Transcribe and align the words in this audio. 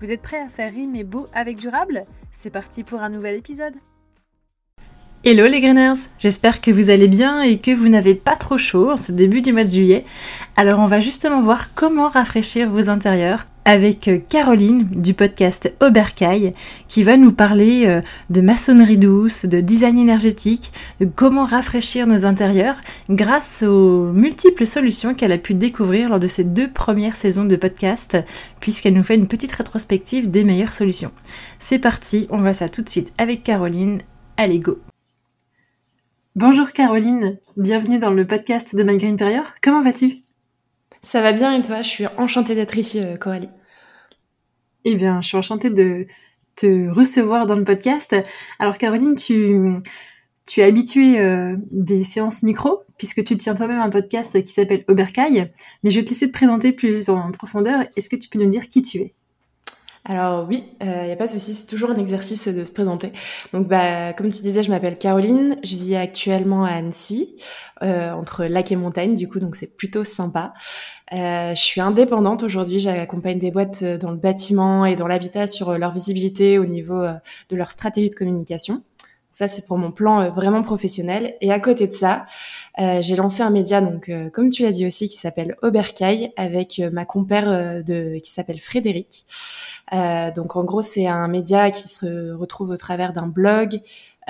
Vous 0.00 0.12
êtes 0.12 0.22
prêts 0.22 0.40
à 0.40 0.48
faire 0.48 0.72
rimer 0.72 1.02
beau 1.02 1.26
avec 1.32 1.56
durable? 1.56 2.04
C'est 2.30 2.50
parti 2.50 2.84
pour 2.84 3.00
un 3.02 3.08
nouvel 3.08 3.34
épisode 3.34 3.74
Hello 5.24 5.48
les 5.48 5.60
Greeners 5.60 5.98
J'espère 6.20 6.60
que 6.60 6.70
vous 6.70 6.90
allez 6.90 7.08
bien 7.08 7.40
et 7.40 7.58
que 7.58 7.74
vous 7.74 7.88
n'avez 7.88 8.14
pas 8.14 8.36
trop 8.36 8.58
chaud 8.58 8.92
en 8.92 8.96
ce 8.96 9.10
début 9.10 9.42
du 9.42 9.52
mois 9.52 9.64
de 9.64 9.70
juillet. 9.70 10.04
Alors 10.56 10.78
on 10.78 10.86
va 10.86 11.00
justement 11.00 11.40
voir 11.40 11.74
comment 11.74 12.08
rafraîchir 12.08 12.70
vos 12.70 12.90
intérieurs 12.90 13.48
avec 13.68 14.08
euh, 14.08 14.16
Caroline 14.16 14.84
du 14.84 15.12
podcast 15.12 15.70
Obercaille 15.80 16.54
qui 16.88 17.02
va 17.02 17.18
nous 17.18 17.32
parler 17.32 17.84
euh, 17.84 18.00
de 18.30 18.40
maçonnerie 18.40 18.96
douce, 18.96 19.44
de 19.44 19.60
design 19.60 19.98
énergétique, 19.98 20.72
de 21.00 21.04
comment 21.04 21.44
rafraîchir 21.44 22.06
nos 22.06 22.24
intérieurs 22.24 22.80
grâce 23.10 23.62
aux 23.62 24.10
multiples 24.10 24.66
solutions 24.66 25.12
qu'elle 25.12 25.32
a 25.32 25.38
pu 25.38 25.52
découvrir 25.52 26.08
lors 26.08 26.18
de 26.18 26.28
ces 26.28 26.44
deux 26.44 26.70
premières 26.70 27.14
saisons 27.14 27.44
de 27.44 27.56
podcast 27.56 28.16
puisqu'elle 28.58 28.94
nous 28.94 29.02
fait 29.02 29.16
une 29.16 29.28
petite 29.28 29.52
rétrospective 29.52 30.30
des 30.30 30.44
meilleures 30.44 30.72
solutions. 30.72 31.12
C'est 31.58 31.78
parti, 31.78 32.26
on 32.30 32.38
va 32.38 32.54
ça 32.54 32.70
tout 32.70 32.80
de 32.80 32.88
suite 32.88 33.12
avec 33.18 33.42
Caroline. 33.42 34.00
Allez 34.38 34.60
go 34.60 34.78
Bonjour 36.36 36.72
Caroline, 36.72 37.36
bienvenue 37.58 37.98
dans 37.98 38.12
le 38.12 38.26
podcast 38.26 38.74
de 38.74 38.82
Malgré 38.82 39.08
Intérieur. 39.08 39.52
Comment 39.60 39.82
vas-tu? 39.82 40.22
Ça 41.02 41.22
va 41.22 41.32
bien 41.32 41.54
et 41.54 41.62
toi? 41.62 41.82
Je 41.82 41.88
suis 41.88 42.06
enchantée 42.16 42.54
d'être 42.54 42.76
ici, 42.76 43.00
euh, 43.00 43.16
Coralie. 43.16 43.48
Eh 44.84 44.94
bien, 44.94 45.20
je 45.20 45.28
suis 45.28 45.36
enchantée 45.36 45.70
de 45.70 46.06
te 46.56 46.88
recevoir 46.90 47.46
dans 47.46 47.56
le 47.56 47.64
podcast. 47.64 48.16
Alors 48.58 48.78
Caroline, 48.78 49.14
tu, 49.14 49.80
es 50.56 50.62
habituée 50.62 51.20
euh, 51.20 51.56
des 51.70 52.04
séances 52.04 52.42
micro, 52.42 52.82
puisque 52.96 53.24
tu 53.24 53.36
tiens 53.36 53.54
toi-même 53.54 53.80
un 53.80 53.90
podcast 53.90 54.42
qui 54.42 54.52
s'appelle 54.52 54.84
Obercaille, 54.88 55.52
mais 55.82 55.90
je 55.90 56.00
vais 56.00 56.04
te 56.04 56.10
laisser 56.10 56.26
te 56.26 56.32
présenter 56.32 56.72
plus 56.72 57.10
en 57.10 57.30
profondeur. 57.32 57.84
Est-ce 57.96 58.08
que 58.08 58.16
tu 58.16 58.28
peux 58.28 58.38
nous 58.38 58.48
dire 58.48 58.66
qui 58.66 58.82
tu 58.82 58.98
es? 58.98 59.14
Alors 60.08 60.48
oui, 60.48 60.64
il 60.80 60.88
euh, 60.88 61.04
n'y 61.04 61.12
a 61.12 61.16
pas 61.16 61.26
de 61.26 61.30
souci, 61.30 61.52
c'est 61.52 61.66
toujours 61.66 61.90
un 61.90 61.96
exercice 61.96 62.48
de 62.48 62.64
se 62.64 62.72
présenter. 62.72 63.12
Donc 63.52 63.68
bah 63.68 64.14
comme 64.14 64.30
tu 64.30 64.40
disais, 64.40 64.62
je 64.62 64.70
m'appelle 64.70 64.96
Caroline, 64.96 65.58
je 65.62 65.76
vis 65.76 65.96
actuellement 65.96 66.64
à 66.64 66.70
Annecy, 66.70 67.36
euh, 67.82 68.10
entre 68.12 68.46
lac 68.46 68.72
et 68.72 68.76
montagne 68.76 69.14
du 69.14 69.28
coup, 69.28 69.38
donc 69.38 69.54
c'est 69.54 69.76
plutôt 69.76 70.04
sympa. 70.04 70.54
Euh, 71.12 71.54
je 71.54 71.60
suis 71.60 71.82
indépendante 71.82 72.42
aujourd'hui, 72.42 72.80
j'accompagne 72.80 73.38
des 73.38 73.50
boîtes 73.50 73.84
dans 73.84 74.10
le 74.10 74.16
bâtiment 74.16 74.86
et 74.86 74.96
dans 74.96 75.08
l'habitat 75.08 75.46
sur 75.46 75.76
leur 75.76 75.92
visibilité 75.92 76.58
au 76.58 76.64
niveau 76.64 77.04
de 77.50 77.56
leur 77.56 77.70
stratégie 77.70 78.08
de 78.08 78.14
communication. 78.14 78.82
Ça, 79.38 79.46
c'est 79.46 79.68
pour 79.68 79.78
mon 79.78 79.92
plan 79.92 80.20
euh, 80.20 80.30
vraiment 80.30 80.64
professionnel. 80.64 81.36
Et 81.40 81.52
à 81.52 81.60
côté 81.60 81.86
de 81.86 81.92
ça, 81.92 82.26
euh, 82.80 83.00
j'ai 83.02 83.14
lancé 83.14 83.40
un 83.40 83.50
média, 83.50 83.80
donc 83.80 84.08
euh, 84.08 84.30
comme 84.30 84.50
tu 84.50 84.64
l'as 84.64 84.72
dit 84.72 84.84
aussi, 84.84 85.08
qui 85.08 85.16
s'appelle 85.16 85.54
Oberkai, 85.62 86.32
avec 86.36 86.80
ma 86.80 87.04
compère 87.04 87.84
de, 87.84 88.18
qui 88.18 88.32
s'appelle 88.32 88.58
Frédéric. 88.58 89.26
donc 90.34 90.56
en 90.56 90.64
gros, 90.64 90.82
c'est 90.82 91.06
un 91.06 91.28
média 91.28 91.70
qui 91.70 91.86
se 91.86 92.32
retrouve 92.32 92.70
au 92.70 92.76
travers 92.76 93.12
d'un 93.12 93.28
blog, 93.28 93.80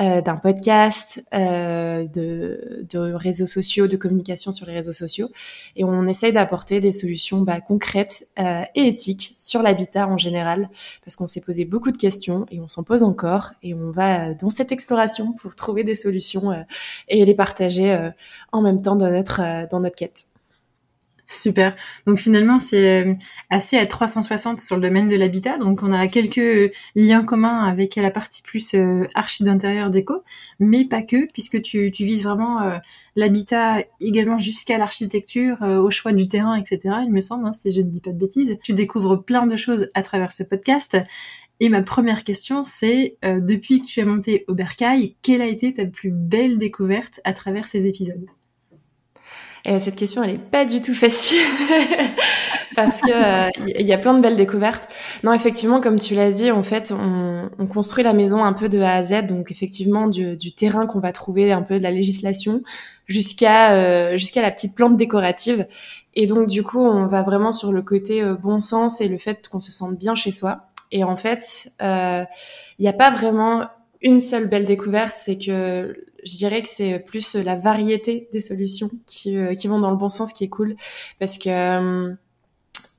euh, 0.00 0.20
d'un 0.20 0.36
podcast, 0.36 1.24
euh, 1.34 2.06
de, 2.06 3.12
réseaux 3.14 3.46
sociaux, 3.46 3.86
de 3.88 3.96
communication 3.96 4.52
sur 4.52 4.66
les 4.66 4.72
réseaux 4.72 4.92
sociaux. 4.92 5.28
Et 5.76 5.84
on 5.84 6.06
essaye 6.06 6.32
d'apporter 6.32 6.80
des 6.80 6.92
solutions 6.92 7.42
bah, 7.42 7.60
concrètes 7.60 8.28
euh, 8.38 8.62
et 8.74 8.86
éthiques 8.88 9.34
sur 9.38 9.62
l'habitat 9.62 10.06
en 10.06 10.18
général, 10.18 10.68
parce 11.04 11.16
qu'on 11.16 11.26
s'est 11.26 11.40
posé 11.40 11.64
beaucoup 11.64 11.90
de 11.90 11.96
questions 11.96 12.46
et 12.50 12.60
on 12.60 12.68
s'en 12.68 12.84
pose 12.84 13.02
encore. 13.02 13.50
Et 13.62 13.74
on 13.74 13.90
va 13.90 14.34
dans 14.34 14.50
cette 14.50 14.72
exploration 14.72 15.32
pour 15.32 15.54
trouver 15.54 15.84
des 15.84 15.94
solutions 15.94 16.52
euh, 16.52 16.62
et 17.08 17.24
les 17.24 17.34
partager 17.34 17.92
euh, 17.92 18.10
en 18.52 18.62
même 18.62 18.82
temps 18.82 18.96
dans 18.96 19.10
notre, 19.10 19.68
dans 19.70 19.80
notre 19.80 19.96
quête. 19.96 20.24
Super. 21.30 21.76
Donc 22.06 22.18
finalement, 22.18 22.58
c'est 22.58 23.04
euh, 23.04 23.14
assez 23.50 23.76
à 23.76 23.84
360 23.84 24.62
sur 24.62 24.76
le 24.76 24.82
domaine 24.82 25.08
de 25.08 25.16
l'habitat. 25.16 25.58
Donc 25.58 25.82
on 25.82 25.92
a 25.92 26.08
quelques 26.08 26.72
liens 26.96 27.22
communs 27.22 27.64
avec 27.64 27.96
la 27.96 28.10
partie 28.10 28.40
plus 28.40 28.72
euh, 28.72 29.06
archi 29.14 29.44
d'intérieur 29.44 29.90
déco, 29.90 30.22
mais 30.58 30.86
pas 30.86 31.02
que, 31.02 31.30
puisque 31.30 31.60
tu, 31.60 31.90
vises 31.90 32.24
vraiment 32.24 32.62
euh, 32.62 32.78
l'habitat 33.14 33.84
également 34.00 34.38
jusqu'à 34.38 34.78
l'architecture, 34.78 35.60
au 35.60 35.90
choix 35.90 36.12
du 36.12 36.28
terrain, 36.28 36.54
etc. 36.54 36.80
Il 37.04 37.12
me 37.12 37.20
semble, 37.20 37.46
hein, 37.46 37.52
si 37.52 37.72
je 37.72 37.82
ne 37.82 37.90
dis 37.90 38.00
pas 38.00 38.12
de 38.12 38.18
bêtises. 38.18 38.56
Tu 38.62 38.72
découvres 38.72 39.22
plein 39.22 39.46
de 39.46 39.56
choses 39.56 39.86
à 39.94 40.00
travers 40.00 40.32
ce 40.32 40.44
podcast. 40.44 40.96
Et 41.60 41.68
ma 41.68 41.82
première 41.82 42.24
question, 42.24 42.64
c'est 42.64 43.18
depuis 43.22 43.82
que 43.82 43.86
tu 43.86 44.00
as 44.00 44.04
monté 44.04 44.44
Oberkai, 44.46 45.16
quelle 45.22 45.42
a 45.42 45.46
été 45.46 45.74
ta 45.74 45.84
plus 45.84 46.12
belle 46.12 46.56
découverte 46.56 47.20
à 47.24 47.32
travers 47.32 47.66
ces 47.66 47.86
épisodes? 47.86 48.28
Et 49.64 49.80
cette 49.80 49.96
question, 49.96 50.22
elle 50.22 50.30
est 50.30 50.38
pas 50.38 50.64
du 50.64 50.80
tout 50.80 50.94
facile 50.94 51.38
parce 52.74 53.00
que 53.00 53.08
il 53.66 53.76
euh, 53.76 53.82
y 53.82 53.92
a 53.92 53.98
plein 53.98 54.14
de 54.14 54.20
belles 54.20 54.36
découvertes. 54.36 54.88
Non, 55.24 55.32
effectivement, 55.32 55.80
comme 55.80 55.98
tu 55.98 56.14
l'as 56.14 56.30
dit, 56.30 56.50
en 56.50 56.62
fait, 56.62 56.92
on, 56.92 57.50
on, 57.58 57.66
construit 57.66 58.04
la 58.04 58.12
maison 58.12 58.44
un 58.44 58.52
peu 58.52 58.68
de 58.68 58.80
A 58.80 58.94
à 58.94 59.02
Z, 59.02 59.26
donc 59.26 59.50
effectivement 59.50 60.06
du, 60.06 60.36
du 60.36 60.52
terrain 60.52 60.86
qu'on 60.86 61.00
va 61.00 61.12
trouver, 61.12 61.52
un 61.52 61.62
peu 61.62 61.78
de 61.78 61.82
la 61.82 61.90
législation, 61.90 62.62
jusqu'à 63.06 63.72
euh, 63.72 64.16
jusqu'à 64.16 64.42
la 64.42 64.50
petite 64.50 64.74
plante 64.74 64.96
décorative. 64.96 65.66
Et 66.14 66.26
donc 66.26 66.46
du 66.46 66.62
coup, 66.62 66.80
on 66.80 67.06
va 67.06 67.22
vraiment 67.22 67.52
sur 67.52 67.72
le 67.72 67.82
côté 67.82 68.22
euh, 68.22 68.34
bon 68.34 68.60
sens 68.60 69.00
et 69.00 69.08
le 69.08 69.18
fait 69.18 69.48
qu'on 69.48 69.60
se 69.60 69.72
sente 69.72 69.98
bien 69.98 70.14
chez 70.14 70.32
soi. 70.32 70.68
Et 70.90 71.04
en 71.04 71.16
fait, 71.16 71.72
il 71.80 72.26
n'y 72.80 72.88
a 72.88 72.94
pas 72.94 73.10
vraiment 73.10 73.66
une 74.02 74.20
seule 74.20 74.48
belle 74.48 74.66
découverte, 74.66 75.14
c'est 75.14 75.38
que 75.38 75.96
je 76.24 76.36
dirais 76.36 76.62
que 76.62 76.68
c'est 76.68 76.98
plus 76.98 77.34
la 77.34 77.56
variété 77.56 78.28
des 78.32 78.40
solutions 78.40 78.90
qui, 79.06 79.36
euh, 79.36 79.54
vont 79.64 79.80
dans 79.80 79.90
le 79.90 79.96
bon 79.96 80.08
sens 80.08 80.32
qui 80.32 80.44
est 80.44 80.48
cool. 80.48 80.76
Parce 81.18 81.38
que 81.38 81.48
euh, 81.48 82.14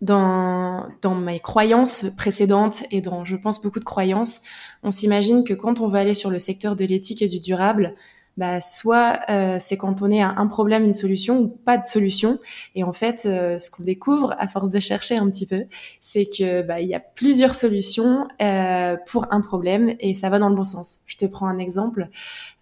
dans, 0.02 0.88
dans 1.02 1.16
mes 1.16 1.40
croyances 1.40 2.06
précédentes 2.18 2.84
et 2.92 3.02
dans, 3.02 3.26
je 3.26 3.36
pense, 3.36 3.62
beaucoup 3.62 3.80
de 3.80 3.86
croyances, 3.86 4.42
on 4.84 4.92
s'imagine 4.92 5.44
que 5.44 5.54
quand 5.54 5.80
on 5.80 5.90
va 5.90 6.00
aller 6.00 6.16
sur 6.16 6.30
le 6.30 6.40
secteur 6.40 6.76
de 6.76 6.86
l'éthique 6.86 7.22
et 7.22 7.28
du 7.28 7.40
durable, 7.40 7.96
bah, 8.40 8.62
soit 8.62 9.20
euh, 9.30 9.58
c'est 9.60 9.76
quand 9.76 10.02
on 10.02 10.10
est 10.10 10.22
à 10.22 10.30
un 10.38 10.48
problème, 10.48 10.86
une 10.86 10.94
solution 10.94 11.40
ou 11.40 11.48
pas 11.50 11.78
de 11.78 11.86
solution. 11.86 12.40
Et 12.74 12.86
en 12.86 12.94
fait, 12.94 13.24
euh, 13.26 13.60
ce 13.60 13.70
qu'on 13.70 13.84
découvre 13.84 14.34
à 14.40 14.48
force 14.48 14.70
de 14.70 14.80
chercher 14.80 15.18
un 15.18 15.30
petit 15.30 15.46
peu, 15.46 15.66
c'est 16.00 16.26
que 16.26 16.62
bah, 16.62 16.80
y 16.80 16.96
a 16.96 17.02
plusieurs 17.02 17.54
solutions 17.54 18.30
euh, 18.42 18.96
pour 19.08 19.28
un 19.34 19.42
problème 19.42 19.94
et 20.00 20.14
ça 20.14 20.30
va 20.30 20.40
dans 20.40 20.48
le 20.48 20.56
bon 20.56 20.64
sens. 20.64 21.00
Je 21.06 21.18
te 21.18 21.26
prends 21.26 21.48
un 21.48 21.60
exemple. 21.60 22.08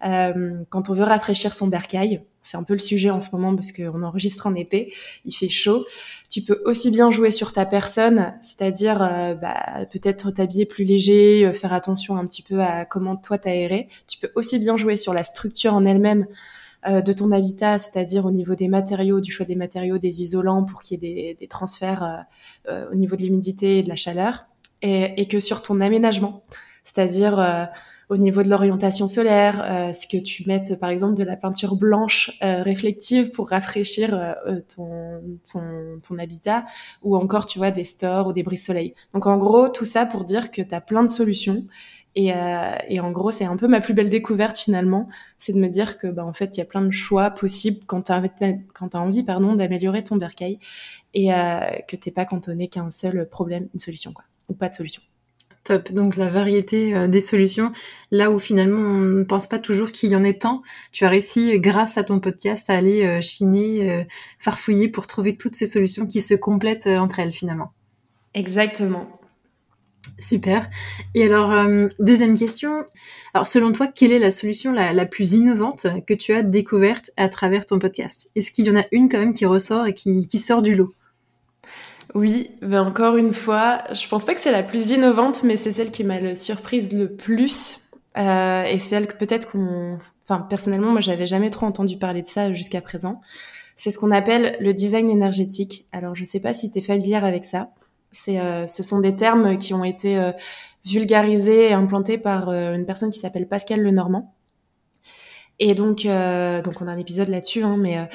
quand 0.02 0.90
on 0.90 0.94
veut 0.94 1.04
rafraîchir 1.04 1.54
son 1.54 1.68
bercail, 1.68 2.22
c'est 2.48 2.56
un 2.56 2.62
peu 2.62 2.72
le 2.72 2.78
sujet 2.78 3.10
en 3.10 3.20
ce 3.20 3.28
moment 3.32 3.54
parce 3.54 3.72
qu'on 3.72 4.02
enregistre 4.02 4.46
en 4.46 4.54
été, 4.54 4.94
il 5.26 5.32
fait 5.32 5.50
chaud. 5.50 5.84
Tu 6.30 6.40
peux 6.40 6.62
aussi 6.64 6.90
bien 6.90 7.10
jouer 7.10 7.30
sur 7.30 7.52
ta 7.52 7.66
personne, 7.66 8.34
c'est-à-dire 8.40 9.02
euh, 9.02 9.34
bah, 9.34 9.84
peut-être 9.92 10.30
t'habiller 10.30 10.64
plus 10.64 10.84
léger, 10.84 11.44
euh, 11.44 11.52
faire 11.52 11.74
attention 11.74 12.16
un 12.16 12.26
petit 12.26 12.42
peu 12.42 12.62
à 12.62 12.86
comment 12.86 13.16
toi 13.16 13.36
t'aérer. 13.36 13.88
Tu 14.06 14.18
peux 14.18 14.30
aussi 14.34 14.58
bien 14.58 14.78
jouer 14.78 14.96
sur 14.96 15.12
la 15.12 15.24
structure 15.24 15.74
en 15.74 15.84
elle-même 15.84 16.26
euh, 16.88 17.02
de 17.02 17.12
ton 17.12 17.32
habitat, 17.32 17.78
c'est-à-dire 17.78 18.24
au 18.24 18.30
niveau 18.30 18.54
des 18.54 18.68
matériaux, 18.68 19.20
du 19.20 19.30
choix 19.30 19.44
des 19.44 19.56
matériaux, 19.56 19.98
des 19.98 20.22
isolants 20.22 20.64
pour 20.64 20.82
qu'il 20.82 21.04
y 21.04 21.28
ait 21.28 21.34
des, 21.38 21.48
transferts 21.48 22.24
au 22.90 22.94
niveau 22.94 23.16
de 23.16 23.22
l'humidité 23.22 23.78
et 23.78 23.82
de 23.82 23.88
la 23.88 23.96
chaleur, 23.96 24.46
et, 24.80 25.26
que 25.28 25.40
sur 25.40 25.62
ton 25.62 25.80
aménagement, 25.80 26.42
c'est-à-dire 26.84 27.68
au 28.08 28.16
niveau 28.16 28.42
de 28.42 28.48
l'orientation 28.48 29.06
solaire, 29.06 29.62
euh, 29.64 29.92
ce 29.92 30.06
que 30.06 30.16
tu 30.16 30.44
mettes 30.46 30.80
par 30.80 30.88
exemple 30.88 31.14
de 31.14 31.24
la 31.24 31.36
peinture 31.36 31.76
blanche 31.76 32.38
euh, 32.42 32.62
réflective 32.62 33.30
pour 33.30 33.50
rafraîchir 33.50 34.14
euh, 34.14 34.60
ton, 34.74 35.20
ton, 35.50 36.00
ton, 36.02 36.18
habitat, 36.18 36.64
ou 37.02 37.16
encore 37.16 37.44
tu 37.44 37.58
vois 37.58 37.70
des 37.70 37.84
stores 37.84 38.28
ou 38.28 38.32
des 38.32 38.42
brise-soleil. 38.42 38.94
Donc 39.12 39.26
en 39.26 39.36
gros 39.36 39.68
tout 39.68 39.84
ça 39.84 40.06
pour 40.06 40.24
dire 40.24 40.50
que 40.50 40.62
tu 40.62 40.74
as 40.74 40.80
plein 40.80 41.02
de 41.02 41.10
solutions. 41.10 41.64
Et, 42.14 42.32
et 42.88 42.98
en 42.98 43.12
gros, 43.12 43.30
c'est 43.30 43.44
un 43.44 43.56
peu 43.56 43.68
ma 43.68 43.80
plus 43.80 43.94
belle 43.94 44.08
découverte 44.08 44.58
finalement, 44.58 45.08
c'est 45.38 45.52
de 45.52 45.58
me 45.58 45.68
dire 45.68 45.98
que 45.98 46.08
bah, 46.08 46.24
en 46.24 46.32
fait, 46.32 46.56
il 46.56 46.58
y 46.58 46.62
a 46.62 46.66
plein 46.66 46.80
de 46.80 46.90
choix 46.90 47.30
possibles 47.30 47.78
quand 47.86 48.02
tu 48.02 48.12
as, 48.12 48.20
as 48.20 48.98
envie 48.98 49.22
pardon 49.22 49.54
d'améliorer 49.54 50.02
ton 50.02 50.16
bercail 50.16 50.58
et 51.14 51.28
que 51.86 51.94
t'es 51.94 52.10
pas 52.10 52.24
cantonné 52.24 52.66
qu'à 52.66 52.80
un 52.80 52.90
seul 52.90 53.28
problème, 53.28 53.68
une 53.72 53.78
solution 53.78 54.12
quoi, 54.12 54.24
ou 54.48 54.54
pas 54.54 54.68
de 54.68 54.74
solution. 54.74 55.02
Top. 55.68 55.92
Donc 55.92 56.16
la 56.16 56.28
variété 56.28 56.94
euh, 56.94 57.06
des 57.06 57.20
solutions, 57.20 57.72
là 58.10 58.30
où 58.30 58.38
finalement 58.38 58.80
on 58.80 59.00
ne 59.00 59.22
pense 59.24 59.46
pas 59.46 59.58
toujours 59.58 59.92
qu'il 59.92 60.10
y 60.10 60.16
en 60.16 60.24
ait 60.24 60.38
tant, 60.38 60.62
tu 60.92 61.04
as 61.04 61.10
réussi 61.10 61.60
grâce 61.60 61.98
à 61.98 62.04
ton 62.04 62.20
podcast 62.20 62.70
à 62.70 62.72
aller 62.72 63.04
euh, 63.04 63.20
chiner, 63.20 63.92
euh, 63.92 64.04
farfouiller 64.38 64.88
pour 64.88 65.06
trouver 65.06 65.36
toutes 65.36 65.56
ces 65.56 65.66
solutions 65.66 66.06
qui 66.06 66.22
se 66.22 66.32
complètent 66.32 66.86
entre 66.86 67.18
elles 67.18 67.32
finalement. 67.32 67.72
Exactement. 68.32 69.08
Super. 70.18 70.68
Et 71.14 71.24
alors, 71.24 71.52
euh, 71.52 71.88
deuxième 72.00 72.36
question. 72.36 72.84
Alors, 73.34 73.46
selon 73.46 73.72
toi, 73.72 73.86
quelle 73.86 74.10
est 74.10 74.18
la 74.18 74.32
solution 74.32 74.72
la, 74.72 75.06
plus 75.06 75.34
innovante 75.34 75.86
que 76.06 76.14
tu 76.14 76.32
as 76.32 76.42
découverte 76.42 77.10
à 77.16 77.28
travers 77.28 77.66
ton 77.66 77.78
podcast? 77.78 78.30
Est-ce 78.34 78.50
qu'il 78.50 78.66
y 78.66 78.70
en 78.70 78.76
a 78.76 78.84
une 78.90 79.08
quand 79.08 79.18
même 79.18 79.34
qui 79.34 79.46
ressort 79.46 79.86
et 79.86 79.94
qui, 79.94 80.26
sort 80.38 80.62
du 80.62 80.74
lot? 80.74 80.94
Oui, 82.14 82.50
encore 82.72 83.16
une 83.16 83.32
fois, 83.32 83.82
je 83.92 84.08
pense 84.08 84.24
pas 84.24 84.34
que 84.34 84.40
c'est 84.40 84.52
la 84.52 84.62
plus 84.62 84.90
innovante, 84.92 85.42
mais 85.42 85.56
c'est 85.56 85.72
celle 85.72 85.90
qui 85.90 86.04
m'a 86.04 86.20
le 86.20 86.34
surprise 86.34 86.92
le 86.92 87.14
plus. 87.14 87.90
Euh, 88.16 88.64
et 88.64 88.78
celle 88.78 89.06
que 89.06 89.16
peut-être 89.16 89.50
qu'on... 89.50 89.98
Enfin, 90.24 90.40
personnellement, 90.40 90.90
moi, 90.90 91.00
j'avais 91.00 91.26
jamais 91.26 91.50
trop 91.50 91.66
entendu 91.66 91.98
parler 91.98 92.22
de 92.22 92.26
ça 92.26 92.52
jusqu'à 92.52 92.80
présent. 92.80 93.20
C'est 93.76 93.90
ce 93.90 93.98
qu'on 93.98 94.10
appelle 94.10 94.56
le 94.60 94.74
design 94.74 95.08
énergétique. 95.08 95.86
Alors, 95.92 96.14
je 96.14 96.24
sais 96.24 96.40
pas 96.40 96.52
si 96.52 96.72
tu 96.72 96.78
es 96.78 96.82
familière 96.82 97.24
avec 97.24 97.44
ça. 97.44 97.70
Euh, 98.28 98.66
ce 98.66 98.82
sont 98.82 99.00
des 99.00 99.14
termes 99.14 99.58
qui 99.58 99.74
ont 99.74 99.84
été 99.84 100.18
euh, 100.18 100.32
vulgarisés 100.84 101.70
et 101.70 101.72
implantés 101.72 102.18
par 102.18 102.48
euh, 102.48 102.74
une 102.74 102.86
personne 102.86 103.10
qui 103.10 103.18
s'appelle 103.18 103.46
Pascal 103.46 103.82
Lenormand. 103.82 104.34
Et 105.60 105.74
donc, 105.74 106.04
donc 106.04 106.80
on 106.80 106.86
a 106.86 106.92
un 106.92 106.98
épisode 106.98 107.28
là-dessus, 107.28 107.64
hein, 107.64 107.76
mais 107.76 108.08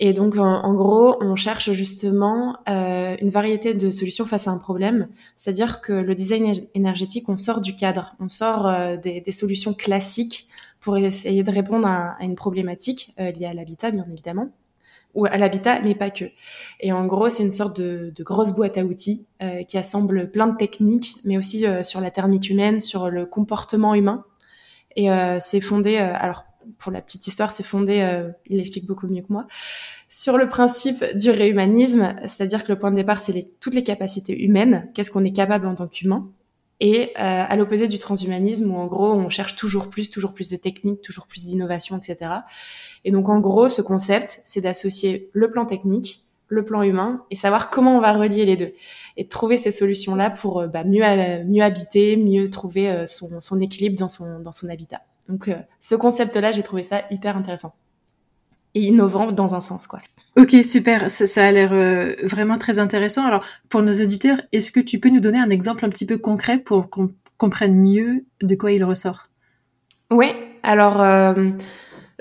et 0.00 0.12
donc 0.12 0.36
en, 0.36 0.74
gros, 0.74 1.16
on 1.22 1.36
cherche 1.36 1.70
justement 1.72 2.56
une 2.66 3.30
variété 3.30 3.74
de 3.74 3.90
solutions 3.92 4.26
face 4.26 4.48
à 4.48 4.50
un 4.50 4.58
problème. 4.58 5.08
C'est-à-dire 5.36 5.80
que 5.80 5.92
le 5.92 6.14
design 6.14 6.54
énergétique, 6.74 7.28
on 7.28 7.36
sort 7.36 7.60
du 7.60 7.76
cadre, 7.76 8.16
on 8.18 8.28
sort 8.28 8.98
des, 8.98 9.20
des, 9.20 9.32
solutions 9.32 9.74
classiques 9.74 10.48
pour 10.80 10.96
essayer 10.96 11.42
de 11.42 11.50
répondre 11.50 11.86
à, 11.86 12.16
une 12.20 12.34
problématique 12.34 13.14
liée 13.18 13.46
à 13.46 13.54
l'habitat, 13.54 13.90
bien 13.90 14.06
évidemment 14.10 14.48
ou 15.14 15.26
à 15.26 15.36
l'habitat, 15.36 15.80
mais 15.80 15.94
pas 15.94 16.10
que. 16.10 16.26
Et 16.80 16.92
en 16.92 17.06
gros, 17.06 17.30
c'est 17.30 17.42
une 17.42 17.50
sorte 17.50 17.80
de, 17.80 18.12
de, 18.14 18.22
grosse 18.22 18.52
boîte 18.52 18.78
à 18.78 18.84
outils 18.84 19.26
euh, 19.42 19.62
qui 19.64 19.78
assemble 19.78 20.30
plein 20.30 20.46
de 20.46 20.56
techniques, 20.56 21.16
mais 21.24 21.36
aussi 21.36 21.66
euh, 21.66 21.82
sur 21.82 22.00
la 22.00 22.10
thermique 22.10 22.48
humaine, 22.48 22.80
sur 22.80 23.10
le 23.10 23.26
comportement 23.26 23.94
humain. 23.94 24.24
Et 24.96 25.10
euh, 25.10 25.38
c'est 25.40 25.60
fondé, 25.60 25.96
euh, 25.96 26.12
alors 26.14 26.44
pour 26.78 26.92
la 26.92 27.00
petite 27.02 27.26
histoire, 27.26 27.52
c'est 27.52 27.62
fondé, 27.62 28.00
euh, 28.00 28.30
il 28.46 28.58
l'explique 28.58 28.86
beaucoup 28.86 29.06
mieux 29.06 29.22
que 29.22 29.32
moi, 29.32 29.46
sur 30.08 30.36
le 30.36 30.48
principe 30.48 31.04
du 31.16 31.30
réhumanisme, 31.30 32.16
c'est-à-dire 32.22 32.64
que 32.64 32.72
le 32.72 32.78
point 32.78 32.90
de 32.90 32.96
départ, 32.96 33.18
c'est 33.18 33.32
les, 33.32 33.48
toutes 33.60 33.74
les 33.74 33.84
capacités 33.84 34.40
humaines, 34.42 34.90
qu'est-ce 34.94 35.10
qu'on 35.10 35.24
est 35.24 35.32
capable 35.32 35.66
en 35.66 35.74
tant 35.74 35.88
qu'humain, 35.88 36.30
et 36.82 37.14
à 37.16 37.54
l'opposé 37.56 37.88
du 37.88 37.98
transhumanisme 37.98 38.70
où 38.72 38.78
en 38.78 38.86
gros 38.86 39.12
on 39.12 39.28
cherche 39.28 39.54
toujours 39.54 39.90
plus, 39.90 40.08
toujours 40.08 40.32
plus 40.32 40.48
de 40.48 40.56
techniques, 40.56 41.02
toujours 41.02 41.26
plus 41.26 41.44
d'innovation, 41.44 41.98
etc. 41.98 42.30
Et 43.04 43.10
donc 43.10 43.28
en 43.28 43.38
gros, 43.38 43.68
ce 43.68 43.82
concept, 43.82 44.40
c'est 44.44 44.62
d'associer 44.62 45.28
le 45.34 45.50
plan 45.50 45.66
technique, 45.66 46.30
le 46.50 46.64
plan 46.64 46.82
humain 46.82 47.24
et 47.30 47.36
savoir 47.36 47.70
comment 47.70 47.96
on 47.96 48.00
va 48.00 48.12
relier 48.12 48.44
les 48.44 48.56
deux 48.56 48.74
et 49.16 49.28
trouver 49.28 49.56
ces 49.56 49.70
solutions 49.70 50.16
là 50.16 50.30
pour 50.30 50.60
euh, 50.60 50.66
bah, 50.66 50.84
mieux 50.84 51.04
euh, 51.04 51.44
mieux 51.44 51.62
habiter, 51.62 52.16
mieux 52.16 52.50
trouver 52.50 52.90
euh, 52.90 53.06
son, 53.06 53.40
son 53.40 53.60
équilibre 53.60 53.96
dans 53.98 54.08
son 54.08 54.40
dans 54.40 54.52
son 54.52 54.68
habitat. 54.68 55.00
Donc 55.30 55.50
ce 55.80 55.94
concept 55.94 56.36
là, 56.36 56.52
j'ai 56.52 56.62
trouvé 56.62 56.82
ça 56.82 57.02
hyper 57.10 57.36
intéressant. 57.36 57.74
Et 58.74 58.82
innovant 58.82 59.26
dans 59.26 59.54
un 59.54 59.60
sens 59.60 59.86
quoi. 59.86 60.00
Ok, 60.36 60.54
super, 60.62 61.10
ça, 61.10 61.26
ça 61.26 61.46
a 61.46 61.50
l'air 61.50 61.70
vraiment 62.24 62.58
très 62.58 62.78
intéressant. 62.78 63.24
Alors 63.26 63.44
pour 63.68 63.82
nos 63.82 63.94
auditeurs, 63.94 64.40
est-ce 64.52 64.70
que 64.72 64.80
tu 64.80 65.00
peux 65.00 65.08
nous 65.08 65.20
donner 65.20 65.38
un 65.38 65.50
exemple 65.50 65.84
un 65.84 65.88
petit 65.88 66.06
peu 66.06 66.18
concret 66.18 66.58
pour 66.58 66.90
qu'on 66.90 67.10
comprenne 67.38 67.74
mieux 67.74 68.24
de 68.42 68.54
quoi 68.54 68.72
il 68.72 68.84
ressort? 68.84 69.28
Oui, 70.10 70.32
alors 70.62 71.02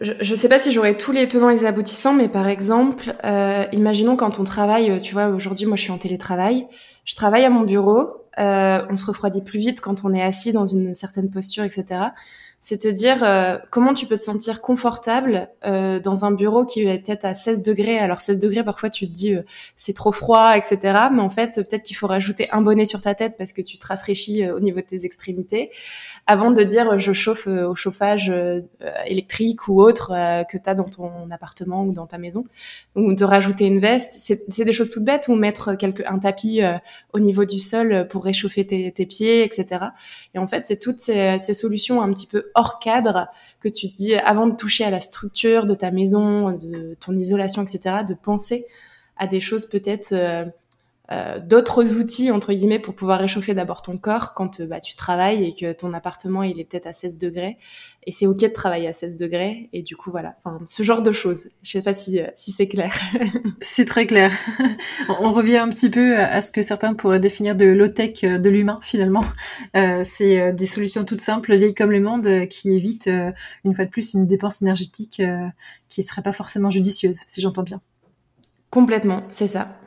je 0.01 0.31
ne 0.31 0.37
sais 0.37 0.47
pas 0.47 0.59
si 0.59 0.71
j'aurais 0.71 0.95
tous 0.95 1.11
les 1.11 1.27
tenants 1.27 1.49
et 1.49 1.55
les 1.55 1.65
aboutissants, 1.65 2.13
mais 2.13 2.29
par 2.29 2.47
exemple, 2.47 3.15
euh, 3.25 3.65
imaginons 3.73 4.15
quand 4.15 4.39
on 4.39 4.45
travaille, 4.45 5.01
tu 5.01 5.13
vois, 5.13 5.27
aujourd'hui, 5.27 5.65
moi, 5.65 5.75
je 5.75 5.83
suis 5.83 5.91
en 5.91 5.97
télétravail, 5.97 6.67
je 7.03 7.15
travaille 7.15 7.43
à 7.43 7.49
mon 7.49 7.63
bureau, 7.63 8.25
euh, 8.39 8.85
on 8.89 8.95
se 8.95 9.05
refroidit 9.05 9.41
plus 9.41 9.59
vite 9.59 9.81
quand 9.81 10.05
on 10.05 10.13
est 10.13 10.21
assis 10.21 10.53
dans 10.53 10.65
une 10.65 10.95
certaine 10.95 11.29
posture, 11.29 11.63
etc 11.63 12.11
c'est 12.61 12.79
te 12.79 12.87
dire 12.89 13.23
euh, 13.23 13.57
comment 13.69 13.93
tu 13.93 14.05
peux 14.05 14.17
te 14.17 14.21
sentir 14.21 14.61
confortable 14.61 15.49
euh, 15.65 15.99
dans 16.01 16.25
un 16.25 16.31
bureau 16.31 16.65
qui 16.65 16.81
est 16.81 17.05
peut-être 17.05 17.23
à 17.23 17.33
16 17.33 17.63
degrés. 17.63 17.97
Alors 17.97 18.19
16 18.19 18.39
degrés, 18.39 18.63
parfois 18.63 18.89
tu 18.89 19.07
te 19.07 19.13
dis 19.13 19.33
euh, 19.33 19.43
c'est 19.77 19.93
trop 19.93 20.11
froid, 20.11 20.57
etc. 20.57 20.79
Mais 21.13 21.21
en 21.21 21.29
fait, 21.29 21.55
peut-être 21.55 21.83
qu'il 21.83 21.95
faut 21.95 22.07
rajouter 22.07 22.49
un 22.51 22.61
bonnet 22.61 22.85
sur 22.85 23.01
ta 23.01 23.15
tête 23.15 23.35
parce 23.37 23.53
que 23.53 23.61
tu 23.61 23.77
te 23.77 23.87
rafraîchis 23.87 24.49
au 24.49 24.59
niveau 24.59 24.81
de 24.81 24.85
tes 24.85 25.05
extrémités, 25.05 25.71
avant 26.29 26.51
de 26.51 26.61
dire 26.61 26.99
je 26.99 27.11
chauffe 27.11 27.47
au 27.47 27.73
chauffage 27.73 28.31
électrique 29.07 29.67
ou 29.67 29.81
autre 29.81 30.09
que 30.47 30.59
tu 30.59 30.69
as 30.69 30.75
dans 30.75 30.83
ton 30.83 31.31
appartement 31.31 31.83
ou 31.83 31.91
dans 31.91 32.05
ta 32.05 32.19
maison, 32.19 32.45
ou 32.95 33.15
de 33.15 33.25
rajouter 33.25 33.65
une 33.65 33.79
veste. 33.79 34.13
C'est 34.19 34.63
des 34.63 34.71
choses 34.71 34.91
toutes 34.91 35.03
bêtes 35.03 35.27
ou 35.27 35.33
mettre 35.33 35.75
un 36.05 36.19
tapis 36.19 36.61
au 37.13 37.19
niveau 37.19 37.45
du 37.45 37.57
sol 37.57 38.07
pour 38.11 38.23
réchauffer 38.23 38.67
tes, 38.67 39.05
pieds, 39.07 39.43
etc. 39.43 39.85
Et 40.35 40.37
en 40.37 40.47
fait, 40.47 40.67
c'est 40.67 40.77
toutes 40.77 40.99
ces 40.99 41.39
solutions 41.55 41.99
un 41.99 42.13
petit 42.13 42.27
peu 42.27 42.51
hors 42.53 42.77
cadre 42.77 43.27
que 43.59 43.67
tu 43.67 43.87
dis 43.87 44.13
avant 44.13 44.45
de 44.45 44.55
toucher 44.55 44.83
à 44.83 44.91
la 44.91 44.99
structure 44.99 45.65
de 45.65 45.73
ta 45.73 45.89
maison, 45.89 46.51
de 46.51 46.95
ton 46.99 47.15
isolation, 47.15 47.63
etc., 47.63 48.03
de 48.07 48.13
penser 48.13 48.67
à 49.17 49.25
des 49.25 49.41
choses 49.41 49.65
peut-être 49.65 50.13
euh, 51.11 51.19
euh, 51.19 51.39
d'autres 51.39 51.95
outils 51.95 52.31
entre 52.31 52.53
guillemets 52.53 52.79
pour 52.79 52.93
pouvoir 52.93 53.19
réchauffer 53.19 53.53
d'abord 53.53 53.81
ton 53.81 53.97
corps 53.97 54.33
quand 54.33 54.59
euh, 54.59 54.67
bah, 54.67 54.79
tu 54.79 54.95
travailles 54.95 55.43
et 55.43 55.53
que 55.53 55.73
ton 55.73 55.93
appartement 55.93 56.43
il 56.43 56.59
est 56.59 56.63
peut-être 56.63 56.87
à 56.87 56.93
16 56.93 57.17
degrés. 57.17 57.57
Et 58.05 58.11
c'est 58.11 58.25
ok 58.25 58.39
de 58.39 58.47
travailler 58.47 58.87
à 58.87 58.93
16 58.93 59.17
degrés. 59.17 59.69
Et 59.73 59.81
du 59.81 59.95
coup 59.95 60.11
voilà. 60.11 60.35
Enfin 60.43 60.59
ce 60.65 60.83
genre 60.83 61.01
de 61.01 61.11
choses. 61.11 61.49
Je 61.63 61.71
sais 61.71 61.81
pas 61.81 61.93
si 61.93 62.19
si 62.35 62.51
c'est 62.51 62.67
clair. 62.67 62.93
C'est 63.61 63.85
très 63.85 64.05
clair. 64.05 64.31
On 65.19 65.33
revient 65.33 65.57
un 65.57 65.69
petit 65.69 65.89
peu 65.89 66.17
à 66.17 66.41
ce 66.41 66.51
que 66.51 66.61
certains 66.61 66.93
pourraient 66.93 67.19
définir 67.19 67.55
de 67.55 67.65
low 67.65 67.89
tech 67.89 68.21
de 68.21 68.49
l'humain 68.49 68.79
finalement. 68.81 69.25
Euh, 69.75 70.03
c'est 70.05 70.53
des 70.53 70.65
solutions 70.65 71.03
toutes 71.03 71.19
simples 71.21 71.55
vieilles 71.55 71.73
comme 71.73 71.91
le 71.91 71.99
monde 71.99 72.47
qui 72.47 72.73
évitent 72.73 73.09
une 73.65 73.75
fois 73.75 73.85
de 73.85 73.89
plus 73.89 74.13
une 74.13 74.27
dépense 74.27 74.61
énergétique 74.61 75.21
qui 75.89 76.03
serait 76.03 76.21
pas 76.21 76.31
forcément 76.31 76.69
judicieuse 76.69 77.19
si 77.27 77.41
j'entends 77.41 77.63
bien. 77.63 77.81
Complètement. 78.69 79.23
C'est 79.31 79.47
ça 79.47 79.78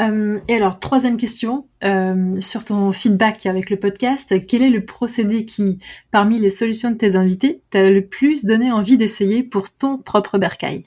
Euh, 0.00 0.38
et 0.48 0.56
alors, 0.56 0.78
troisième 0.78 1.16
question, 1.16 1.66
euh, 1.84 2.38
sur 2.40 2.64
ton 2.64 2.92
feedback 2.92 3.46
avec 3.46 3.70
le 3.70 3.78
podcast, 3.78 4.46
quel 4.46 4.62
est 4.62 4.70
le 4.70 4.84
procédé 4.84 5.46
qui, 5.46 5.78
parmi 6.10 6.38
les 6.38 6.50
solutions 6.50 6.90
de 6.90 6.96
tes 6.96 7.16
invités, 7.16 7.62
t'a 7.70 7.90
le 7.90 8.04
plus 8.04 8.44
donné 8.44 8.70
envie 8.70 8.96
d'essayer 8.96 9.42
pour 9.42 9.70
ton 9.70 9.98
propre 9.98 10.38
bercail? 10.38 10.82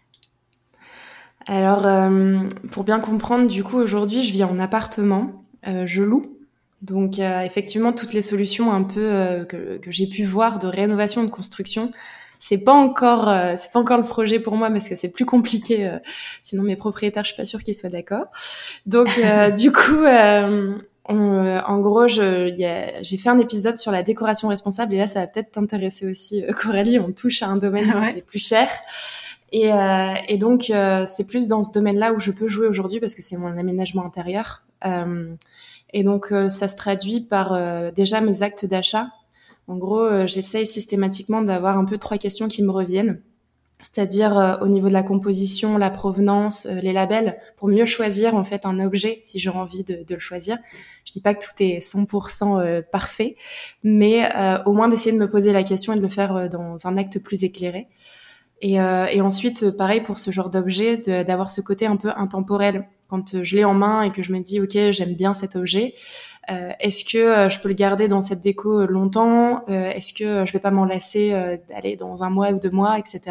Alors, 1.47 1.87
euh, 1.87 2.37
pour 2.71 2.83
bien 2.83 2.99
comprendre, 2.99 3.47
du 3.47 3.63
coup, 3.63 3.77
aujourd'hui, 3.77 4.21
je 4.23 4.31
vis 4.31 4.43
en 4.43 4.59
appartement, 4.59 5.43
je 5.65 6.03
loue. 6.03 6.35
Donc, 6.83 7.19
effectivement, 7.19 7.91
toutes 7.91 8.13
les 8.13 8.21
solutions 8.21 8.71
un 8.71 8.83
peu 8.83 9.45
que, 9.49 9.77
que 9.79 9.91
j'ai 9.91 10.07
pu 10.07 10.23
voir 10.23 10.59
de 10.59 10.67
rénovation, 10.67 11.23
de 11.23 11.29
construction, 11.29 11.91
c'est 12.39 12.57
pas 12.57 12.73
encore 12.73 13.27
euh, 13.27 13.55
c'est 13.57 13.71
pas 13.71 13.79
encore 13.79 13.97
le 13.97 14.05
projet 14.05 14.39
pour 14.39 14.55
moi 14.55 14.71
parce 14.71 14.87
que 14.87 14.95
c'est 14.95 15.09
plus 15.11 15.25
compliqué 15.25 15.85
euh, 15.85 15.99
sinon 16.41 16.63
mes 16.63 16.77
propriétaires 16.77 17.25
je 17.25 17.33
suis 17.33 17.37
pas 17.37 17.45
sûre 17.45 17.61
qu'ils 17.61 17.75
soient 17.75 17.89
d'accord. 17.89 18.25
Donc 18.85 19.09
euh, 19.17 19.51
du 19.51 19.71
coup 19.71 20.05
en 20.05 21.79
gros 21.79 22.07
j'ai 22.07 23.17
fait 23.21 23.29
un 23.29 23.37
épisode 23.37 23.77
sur 23.77 23.91
la 23.91 24.03
décoration 24.03 24.47
responsable 24.47 24.93
et 24.93 24.97
là 24.97 25.07
ça 25.07 25.19
va 25.19 25.27
peut-être 25.27 25.51
t'intéresser 25.51 26.07
aussi 26.09 26.43
Coralie 26.61 26.97
on 26.97 27.11
touche 27.11 27.43
à 27.43 27.47
un 27.47 27.57
domaine 27.57 27.91
qui 27.91 28.19
est 28.19 28.25
plus 28.25 28.39
cher. 28.39 28.69
Et, 29.51 29.71
et 30.27 30.37
donc 30.37 30.71
c'est 31.07 31.27
plus 31.27 31.47
dans 31.47 31.63
ce 31.63 31.73
domaine-là 31.73 32.13
où 32.13 32.19
je 32.19 32.31
peux 32.31 32.47
jouer 32.47 32.67
aujourd'hui 32.67 32.99
parce 32.99 33.15
que 33.15 33.21
c'est 33.23 33.35
mon 33.35 33.57
aménagement 33.57 34.05
intérieur. 34.05 34.63
Et 35.91 36.03
donc 36.03 36.31
ça 36.49 36.67
se 36.67 36.75
traduit 36.75 37.21
par 37.21 37.91
déjà 37.91 38.21
mes 38.21 38.43
actes 38.43 38.65
d'achat 38.65 39.07
en 39.69 39.77
gros, 39.77 40.01
euh, 40.01 40.25
j'essaye 40.25 40.65
systématiquement 40.65 41.43
d'avoir 41.43 41.77
un 41.77 41.85
peu 41.85 41.99
trois 41.99 42.17
questions 42.17 42.47
qui 42.47 42.63
me 42.63 42.71
reviennent 42.71 43.21
c'est-à-dire 43.81 44.37
euh, 44.37 44.57
au 44.57 44.67
niveau 44.67 44.89
de 44.89 44.93
la 44.93 45.03
composition, 45.03 45.77
la 45.77 45.89
provenance, 45.89 46.65
euh, 46.65 46.81
les 46.81 46.91
labels, 46.91 47.39
pour 47.55 47.69
mieux 47.69 47.85
choisir 47.85 48.35
en 48.35 48.43
fait 48.43 48.65
un 48.65 48.77
objet 48.81 49.21
si 49.23 49.39
j'ai 49.39 49.47
envie 49.47 49.85
de, 49.85 50.03
le 50.09 50.19
choisir. 50.19 50.57
Je 51.05 51.13
dis 51.13 51.21
pas 51.21 51.33
que 51.33 51.45
tout 51.45 51.53
est 51.61 51.79
100% 51.79 52.83
parfait, 52.91 53.37
mais 53.81 54.29
au 54.65 54.73
moins 54.73 54.89
d'essayer 54.89 55.13
de 55.13 55.17
me 55.17 55.29
poser 55.29 55.53
la 55.53 55.63
question 55.63 55.93
et 55.93 55.95
de 55.95 56.01
le 56.01 56.09
faire 56.09 56.49
dans 56.49 56.85
un 56.85 56.97
acte 56.97 57.19
plus 57.19 57.45
éclairé. 57.45 57.87
Et, 58.61 58.73
et 58.73 59.21
ensuite, 59.21 59.71
pareil 59.71 60.01
pour 60.01 60.19
ce 60.19 60.29
genre 60.29 60.49
d'objet, 60.49 60.97
d'avoir 61.23 61.49
ce 61.49 61.61
côté 61.61 61.85
un 61.85 61.95
peu 61.95 62.11
intemporel. 62.17 62.85
Quand 63.07 63.41
je 63.41 63.55
l'ai 63.55 63.63
en 63.63 63.73
main 63.73 64.03
et 64.03 64.11
que 64.11 64.21
je 64.21 64.33
me 64.33 64.39
dis, 64.39 64.59
ok, 64.59 64.91
j'aime 64.91 65.13
bien 65.15 65.33
cet 65.33 65.55
objet, 65.55 65.95
euh, 65.95 66.28
est-ce 66.79 67.03
que 67.05 67.17
euh, 67.17 67.49
je 67.49 67.59
peux 67.59 67.67
le 67.67 67.75
garder 67.75 68.07
dans 68.07 68.21
cette 68.21 68.41
déco 68.41 68.81
euh, 68.81 68.87
longtemps? 68.87 69.65
Est-ce 69.67 70.13
que 70.13 70.45
je 70.45 70.53
vais 70.53 70.59
pas 70.59 70.71
m'en 70.71 70.85
lasser 70.85 71.31
d'aller 71.69 71.95
dans 71.95 72.23
un 72.23 72.29
mois 72.29 72.51
ou 72.51 72.59
deux 72.59 72.71
mois, 72.71 72.97
etc. 72.97 73.21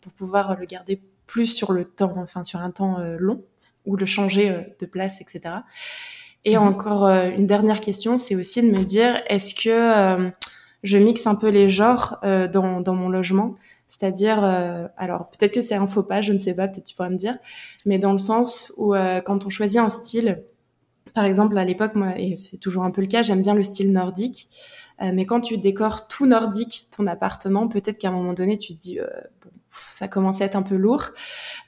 Pour 0.00 0.12
pouvoir 0.12 0.56
le 0.56 0.66
garder 0.66 1.00
plus 1.26 1.46
sur 1.46 1.72
le 1.72 1.84
temps, 1.84 2.14
enfin 2.16 2.44
sur 2.44 2.60
un 2.60 2.70
temps 2.70 2.98
long, 3.18 3.42
ou 3.86 3.96
le 3.96 4.06
changer 4.06 4.66
de 4.78 4.86
place, 4.86 5.20
etc. 5.20 5.56
Et 6.44 6.56
mhm. 6.56 6.62
encore 6.62 7.06
une 7.06 7.46
dernière 7.46 7.80
question, 7.80 8.18
c'est 8.18 8.34
aussi 8.34 8.62
de 8.62 8.76
me 8.76 8.84
dire 8.84 9.22
est-ce 9.28 9.54
que 9.54 10.30
je 10.82 10.98
mixe 10.98 11.26
un 11.26 11.34
peu 11.34 11.48
les 11.48 11.70
genres 11.70 12.18
dans, 12.22 12.80
dans 12.80 12.94
mon 12.94 13.08
logement? 13.08 13.56
C'est-à-dire, 13.88 14.42
alors 14.96 15.30
peut-être 15.30 15.52
que 15.52 15.60
c'est 15.60 15.74
un 15.74 15.86
faux 15.86 16.02
pas, 16.02 16.20
je 16.20 16.32
ne 16.32 16.38
sais 16.38 16.54
pas, 16.54 16.68
peut-être 16.68 16.84
tu 16.84 16.94
pourras 16.94 17.10
me 17.10 17.16
dire, 17.16 17.36
mais 17.86 17.98
dans 17.98 18.12
le 18.12 18.18
sens 18.18 18.72
où 18.76 18.94
quand 19.24 19.46
on 19.46 19.50
choisit 19.50 19.80
un 19.80 19.90
style, 19.90 20.42
Par 21.14 21.24
exemple, 21.24 21.56
à 21.58 21.64
l'époque, 21.64 21.94
moi, 21.94 22.18
et 22.18 22.36
c'est 22.36 22.58
toujours 22.58 22.84
un 22.84 22.90
peu 22.90 23.00
le 23.00 23.06
cas, 23.06 23.22
j'aime 23.22 23.42
bien 23.42 23.54
le 23.54 23.62
style 23.62 23.92
nordique. 23.92 24.48
mais 25.00 25.26
quand 25.26 25.40
tu 25.40 25.58
décores 25.58 26.08
tout 26.08 26.26
nordique 26.26 26.88
ton 26.96 27.06
appartement, 27.06 27.68
peut-être 27.68 27.98
qu'à 27.98 28.08
un 28.08 28.12
moment 28.12 28.32
donné, 28.32 28.58
tu 28.58 28.74
te 28.74 28.80
dis, 28.80 28.98
bon, 29.44 29.50
ça 29.92 30.08
commence 30.08 30.40
à 30.40 30.44
être 30.44 30.56
un 30.56 30.62
peu 30.62 30.76
lourd 30.76 31.10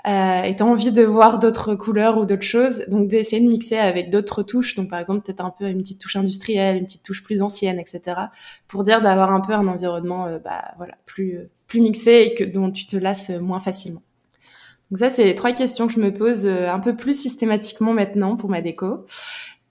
euh, 0.07 0.43
et 0.43 0.57
t'as 0.57 0.65
envie 0.65 0.93
de 0.93 1.03
voir 1.03 1.39
d'autres 1.39 1.75
couleurs 1.75 2.19
ou 2.19 2.25
d'autres 2.25 2.43
choses, 2.43 2.85
donc 2.89 3.09
d'essayer 3.09 3.43
de 3.43 3.49
mixer 3.49 3.77
avec 3.77 4.11
d'autres 4.11 4.43
touches, 4.43 4.75
donc 4.75 4.89
par 4.89 4.99
exemple 4.99 5.23
peut-être 5.23 5.45
un 5.45 5.51
peu 5.51 5.69
une 5.69 5.83
petite 5.83 6.01
touche 6.01 6.17
industrielle, 6.17 6.77
une 6.77 6.87
petite 6.87 7.03
touche 7.03 7.23
plus 7.23 7.43
ancienne, 7.43 7.79
etc. 7.79 8.03
Pour 8.69 8.85
dire 8.85 9.03
d'avoir 9.03 9.31
un 9.33 9.41
peu 9.41 9.53
un 9.53 9.67
environnement, 9.67 10.27
euh, 10.27 10.39
bah 10.39 10.75
voilà, 10.79 10.95
plus 11.07 11.39
plus 11.67 11.81
mixé 11.81 12.31
et 12.31 12.35
que 12.35 12.43
dont 12.43 12.71
tu 12.71 12.87
te 12.87 12.97
lasses 12.97 13.31
moins 13.31 13.61
facilement. 13.61 14.03
Donc 14.91 14.99
ça, 14.99 15.11
c'est 15.11 15.25
les 15.25 15.35
trois 15.35 15.53
questions 15.53 15.87
que 15.87 15.93
je 15.93 16.01
me 16.01 16.13
pose 16.13 16.47
euh, 16.47 16.69
un 16.71 16.81
peu 16.81 16.97
plus 16.97 17.21
systématiquement 17.21 17.93
maintenant 17.93 18.37
pour 18.37 18.51
ma 18.51 18.61
déco. 18.61 19.07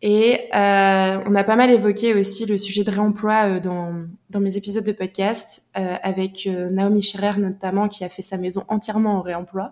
Et 0.01 0.47
euh, 0.55 1.19
on 1.25 1.35
a 1.35 1.43
pas 1.43 1.57
mal 1.57 1.71
évoqué 1.71 2.13
aussi 2.13 2.45
le 2.45 2.57
sujet 2.57 2.85
de 2.85 2.91
réemploi 2.91 3.49
euh, 3.49 3.59
dans, 3.59 4.05
dans 4.29 4.39
mes 4.39 4.55
épisodes 4.55 4.85
de 4.85 4.93
podcast, 4.93 5.63
euh, 5.77 5.97
avec 6.01 6.47
euh, 6.47 6.69
Naomi 6.69 7.03
Scherer 7.03 7.37
notamment, 7.37 7.89
qui 7.89 8.05
a 8.05 8.09
fait 8.09 8.21
sa 8.21 8.37
maison 8.37 8.63
entièrement 8.69 9.17
en 9.17 9.21
réemploi. 9.21 9.71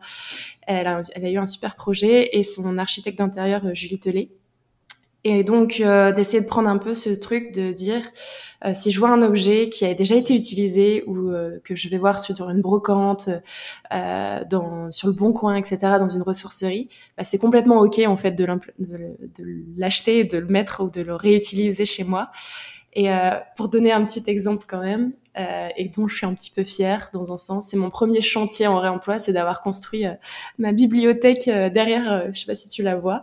Elle 0.64 0.88
a, 0.88 1.02
elle 1.16 1.26
a 1.26 1.30
eu 1.30 1.38
un 1.38 1.46
super 1.46 1.76
projet, 1.76 2.38
et 2.38 2.44
son 2.44 2.78
architecte 2.78 3.20
d'intérieur, 3.20 3.74
Julie 3.74 4.00
Tellet. 4.00 4.32
Et 5.30 5.44
donc, 5.44 5.82
d'essayer 6.16 6.42
de 6.42 6.48
prendre 6.48 6.70
un 6.70 6.78
peu 6.78 6.94
ce 6.94 7.10
truc 7.10 7.52
de 7.52 7.74
dire, 7.74 8.02
euh, 8.66 8.72
si 8.74 8.92
je 8.92 9.00
vois 9.00 9.10
un 9.10 9.22
objet 9.22 9.68
qui 9.68 9.86
a 9.86 9.94
déjà 9.94 10.16
été 10.16 10.34
utilisé 10.34 11.04
ou 11.06 11.30
euh, 11.30 11.60
que 11.66 11.76
je 11.76 11.90
vais 11.90 11.98
voir 11.98 12.20
sur 12.22 12.50
une 12.50 12.62
brocante, 12.62 13.30
euh, 13.94 14.44
dans, 14.46 14.90
sur 14.92 15.08
le 15.08 15.14
bon 15.14 15.34
coin, 15.34 15.56
etc., 15.56 15.78
dans 16.00 16.08
une 16.08 16.24
ressourcerie, 16.24 16.90
bah, 17.18 17.24
c'est 17.24 17.38
complètement 17.38 17.80
ok 17.80 18.00
en 18.08 18.18
fait 18.18 18.32
de 18.32 18.48
l'acheter, 19.78 20.24
de 20.24 20.38
le 20.38 20.48
mettre 20.48 20.84
ou 20.84 20.90
de 20.90 21.02
le 21.02 21.16
réutiliser 21.16 21.86
chez 21.86 22.04
moi. 22.04 22.32
Et 22.98 23.12
euh, 23.12 23.30
pour 23.56 23.70
donner 23.70 23.92
un 23.92 24.04
petit 24.04 24.24
exemple 24.26 24.66
quand 24.68 24.82
même, 24.82 25.14
euh, 25.38 25.70
et 25.78 25.88
dont 25.88 26.08
je 26.08 26.16
suis 26.16 26.26
un 26.26 26.34
petit 26.34 26.50
peu 26.50 26.64
fière 26.64 27.12
dans 27.14 27.32
un 27.32 27.38
sens, 27.38 27.68
c'est 27.70 27.78
mon 27.78 27.92
premier 27.92 28.22
chantier 28.22 28.66
en 28.66 28.80
réemploi, 28.80 29.20
c'est 29.20 29.34
d'avoir 29.34 29.62
construit 29.62 30.08
euh, 30.08 30.14
ma 30.58 30.72
bibliothèque 30.72 31.46
derrière, 31.46 32.34
je 32.34 32.40
sais 32.40 32.48
pas 32.48 32.56
si 32.56 32.70
tu 32.70 32.82
la 32.82 32.96
vois, 32.96 33.22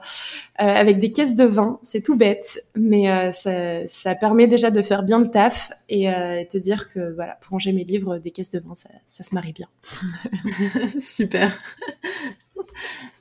avec 0.55 1.01
des 1.01 1.11
caisses 1.11 1.35
de 1.35 1.43
vin. 1.43 1.81
C'est 1.83 2.03
tout 2.03 2.15
bête, 2.15 2.63
mais 2.77 3.33
ça, 3.33 3.89
ça, 3.89 4.15
permet 4.15 4.47
déjà 4.47 4.71
de 4.71 4.81
faire 4.81 5.03
bien 5.03 5.19
le 5.19 5.29
taf 5.29 5.73
et 5.89 6.05
te 6.49 6.57
dire 6.57 6.89
que 6.89 7.13
voilà, 7.13 7.37
pour 7.41 7.51
ranger 7.51 7.73
mes 7.73 7.83
livres, 7.83 8.19
des 8.19 8.31
caisses 8.31 8.51
de 8.51 8.61
vin, 8.61 8.77
ça, 8.77 8.91
ça 9.09 9.25
se 9.25 9.35
marie 9.35 9.53
bien. 9.53 9.69
Super. 11.01 11.59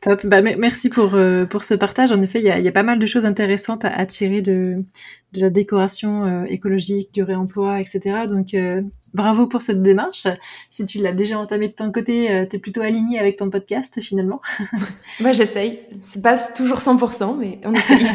Top. 0.01 0.25
Bah, 0.25 0.41
merci 0.41 0.89
pour, 0.89 1.13
euh, 1.15 1.45
pour 1.45 1.63
ce 1.63 1.73
partage. 1.73 2.11
En 2.11 2.21
effet, 2.21 2.39
il 2.39 2.45
y 2.45 2.51
a, 2.51 2.59
y 2.59 2.67
a, 2.67 2.71
pas 2.71 2.83
mal 2.83 2.99
de 2.99 3.05
choses 3.05 3.25
intéressantes 3.25 3.85
à, 3.85 3.89
à 3.89 4.05
tirer 4.05 4.41
de, 4.41 4.83
de 5.31 5.39
la 5.39 5.49
décoration 5.49 6.25
euh, 6.25 6.43
écologique, 6.45 7.13
du 7.13 7.23
réemploi, 7.23 7.79
etc. 7.79 8.27
Donc, 8.27 8.53
euh, 8.53 8.81
bravo 9.13 9.47
pour 9.47 9.61
cette 9.61 9.81
démarche. 9.81 10.27
Si 10.69 10.85
tu 10.85 10.97
l'as 10.97 11.13
déjà 11.13 11.39
entamé 11.39 11.69
de 11.69 11.73
ton 11.73 11.91
côté, 11.91 12.45
tu 12.49 12.55
es 12.55 12.59
plutôt 12.59 12.81
aligné 12.81 13.17
avec 13.17 13.37
ton 13.37 13.49
podcast 13.49 14.01
finalement. 14.01 14.41
Moi, 15.21 15.31
j'essaye. 15.31 15.79
C'est 16.01 16.21
pas 16.21 16.37
toujours 16.37 16.79
100%, 16.79 17.37
mais 17.39 17.61
on 17.63 17.73
essaye. 17.73 18.05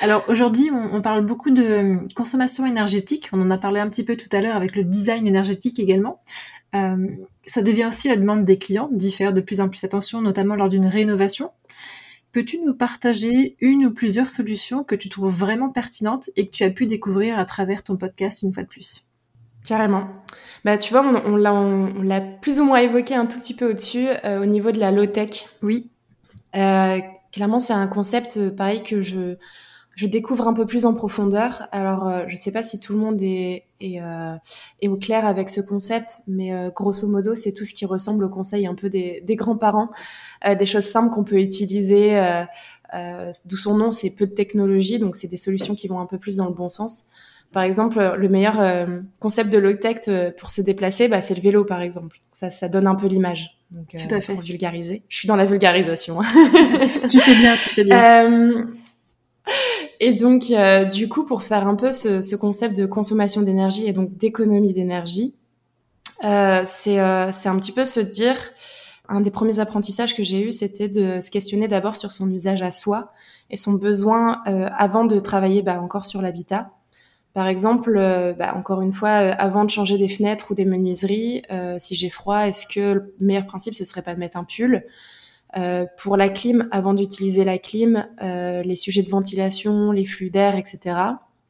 Alors 0.00 0.24
aujourd'hui, 0.28 0.70
on, 0.72 0.94
on, 0.94 1.02
parle 1.02 1.26
beaucoup 1.26 1.50
de 1.50 1.98
consommation 2.14 2.64
énergétique. 2.64 3.28
On 3.32 3.40
en 3.40 3.50
a 3.50 3.58
parlé 3.58 3.80
un 3.80 3.88
petit 3.88 4.04
peu 4.04 4.16
tout 4.16 4.28
à 4.30 4.40
l'heure 4.40 4.54
avec 4.54 4.76
le 4.76 4.84
design 4.84 5.26
énergétique 5.26 5.80
également. 5.80 6.20
Euh, 6.74 7.08
ça 7.46 7.62
devient 7.62 7.86
aussi 7.86 8.08
la 8.08 8.16
demande 8.16 8.44
des 8.44 8.58
clients 8.58 8.88
d'y 8.92 9.10
faire 9.10 9.32
de 9.32 9.40
plus 9.40 9.60
en 9.60 9.68
plus 9.68 9.82
attention, 9.84 10.20
notamment 10.20 10.54
lors 10.54 10.68
d'une 10.68 10.86
rénovation. 10.86 11.50
Peux-tu 12.32 12.60
nous 12.60 12.74
partager 12.74 13.56
une 13.60 13.86
ou 13.86 13.90
plusieurs 13.90 14.28
solutions 14.28 14.84
que 14.84 14.94
tu 14.94 15.08
trouves 15.08 15.34
vraiment 15.34 15.70
pertinentes 15.70 16.28
et 16.36 16.46
que 16.46 16.52
tu 16.52 16.62
as 16.62 16.70
pu 16.70 16.86
découvrir 16.86 17.38
à 17.38 17.46
travers 17.46 17.82
ton 17.82 17.96
podcast 17.96 18.42
une 18.42 18.52
fois 18.52 18.64
de 18.64 18.68
plus? 18.68 19.06
Carrément. 19.66 20.08
Bah, 20.64 20.78
tu 20.78 20.92
vois, 20.92 21.02
on, 21.04 21.34
on 21.34 22.02
l'a 22.02 22.20
plus 22.20 22.60
ou 22.60 22.64
moins 22.64 22.78
évoqué 22.78 23.14
un 23.14 23.26
tout 23.26 23.38
petit 23.38 23.54
peu 23.54 23.70
au-dessus 23.70 24.08
euh, 24.24 24.42
au 24.42 24.46
niveau 24.46 24.72
de 24.72 24.78
la 24.78 24.92
low-tech. 24.92 25.46
Oui. 25.62 25.90
Euh, 26.54 27.00
clairement, 27.32 27.60
c'est 27.60 27.72
un 27.72 27.86
concept 27.86 28.36
euh, 28.36 28.50
pareil 28.50 28.82
que 28.82 29.02
je, 29.02 29.36
je 29.98 30.06
découvre 30.06 30.46
un 30.46 30.54
peu 30.54 30.64
plus 30.64 30.86
en 30.86 30.94
profondeur. 30.94 31.66
Alors, 31.72 32.06
euh, 32.06 32.24
je 32.28 32.36
sais 32.36 32.52
pas 32.52 32.62
si 32.62 32.78
tout 32.78 32.92
le 32.92 33.00
monde 33.00 33.20
est, 33.20 33.64
est, 33.80 34.00
euh, 34.00 34.36
est 34.80 34.86
au 34.86 34.94
clair 34.94 35.26
avec 35.26 35.50
ce 35.50 35.60
concept, 35.60 36.18
mais 36.28 36.54
euh, 36.54 36.70
grosso 36.70 37.08
modo, 37.08 37.34
c'est 37.34 37.50
tout 37.50 37.64
ce 37.64 37.74
qui 37.74 37.84
ressemble 37.84 38.22
au 38.22 38.28
conseil 38.28 38.68
un 38.68 38.76
peu 38.76 38.90
des, 38.90 39.24
des 39.26 39.34
grands-parents, 39.34 39.88
euh, 40.46 40.54
des 40.54 40.66
choses 40.66 40.84
simples 40.84 41.12
qu'on 41.12 41.24
peut 41.24 41.40
utiliser. 41.40 42.16
D'où 43.46 43.56
son 43.56 43.76
nom, 43.76 43.90
c'est 43.90 44.10
peu 44.10 44.28
de 44.28 44.34
technologie, 44.34 45.00
donc 45.00 45.16
c'est 45.16 45.26
des 45.26 45.36
solutions 45.36 45.74
qui 45.74 45.88
vont 45.88 45.98
un 45.98 46.06
peu 46.06 46.18
plus 46.18 46.36
dans 46.36 46.46
le 46.46 46.54
bon 46.54 46.68
sens. 46.68 47.06
Par 47.50 47.64
exemple, 47.64 48.14
le 48.16 48.28
meilleur 48.28 48.86
concept 49.18 49.50
de 49.50 49.58
low-tech 49.58 50.08
pour 50.38 50.50
se 50.50 50.62
déplacer, 50.62 51.08
bah, 51.08 51.20
c'est 51.20 51.34
le 51.34 51.40
vélo, 51.40 51.64
par 51.64 51.80
exemple. 51.80 52.20
Ça, 52.30 52.50
ça 52.50 52.68
donne 52.68 52.86
un 52.86 52.94
peu 52.94 53.08
l'image. 53.08 53.58
Donc, 53.72 53.88
Tout 53.88 54.14
à 54.14 54.20
fait. 54.20 54.32
Pour 54.32 54.44
vulgariser. 54.44 55.02
Je 55.08 55.16
suis 55.16 55.26
dans 55.26 55.34
la 55.34 55.44
vulgarisation. 55.44 56.20
tu 57.10 57.20
fais 57.20 57.34
bien, 57.34 57.56
tu 57.56 57.68
fais 57.70 57.84
bien. 57.84 58.68
Et 60.00 60.12
donc, 60.12 60.50
euh, 60.50 60.84
du 60.84 61.08
coup, 61.08 61.24
pour 61.24 61.42
faire 61.42 61.66
un 61.66 61.74
peu 61.74 61.92
ce, 61.92 62.22
ce 62.22 62.36
concept 62.36 62.76
de 62.76 62.86
consommation 62.86 63.42
d'énergie 63.42 63.86
et 63.86 63.92
donc 63.92 64.16
d'économie 64.16 64.72
d'énergie, 64.72 65.34
euh, 66.24 66.62
c'est 66.64 66.98
euh, 66.98 67.30
un 67.44 67.58
petit 67.58 67.72
peu 67.72 67.84
se 67.84 68.00
dire, 68.00 68.36
un 69.08 69.20
des 69.20 69.30
premiers 69.30 69.60
apprentissages 69.60 70.14
que 70.16 70.24
j'ai 70.24 70.42
eu, 70.42 70.50
c'était 70.50 70.88
de 70.88 71.20
se 71.20 71.30
questionner 71.30 71.68
d'abord 71.68 71.96
sur 71.96 72.12
son 72.12 72.30
usage 72.30 72.62
à 72.62 72.70
soi 72.70 73.12
et 73.50 73.56
son 73.56 73.72
besoin 73.72 74.42
euh, 74.46 74.68
avant 74.76 75.04
de 75.04 75.18
travailler 75.20 75.62
bah, 75.62 75.80
encore 75.80 76.06
sur 76.06 76.20
l'habitat. 76.20 76.70
Par 77.34 77.46
exemple, 77.46 77.96
euh, 77.96 78.32
bah, 78.32 78.54
encore 78.56 78.82
une 78.82 78.92
fois, 78.92 79.10
avant 79.10 79.64
de 79.64 79.70
changer 79.70 79.96
des 79.96 80.08
fenêtres 80.08 80.50
ou 80.50 80.54
des 80.54 80.64
menuiseries, 80.64 81.42
si 81.78 81.94
j'ai 81.94 82.10
froid, 82.10 82.40
est-ce 82.48 82.66
que 82.66 82.92
le 82.94 83.14
meilleur 83.20 83.46
principe 83.46 83.74
ce 83.74 83.84
serait 83.84 84.02
pas 84.02 84.14
de 84.14 84.20
mettre 84.20 84.36
un 84.36 84.44
pull? 84.44 84.84
Euh, 85.58 85.86
pour 85.96 86.16
la 86.16 86.28
clim, 86.28 86.68
avant 86.70 86.94
d'utiliser 86.94 87.42
la 87.42 87.58
clim, 87.58 88.06
euh, 88.22 88.62
les 88.62 88.76
sujets 88.76 89.02
de 89.02 89.08
ventilation, 89.08 89.90
les 89.90 90.06
flux 90.06 90.30
d'air, 90.30 90.56
etc. 90.56 90.96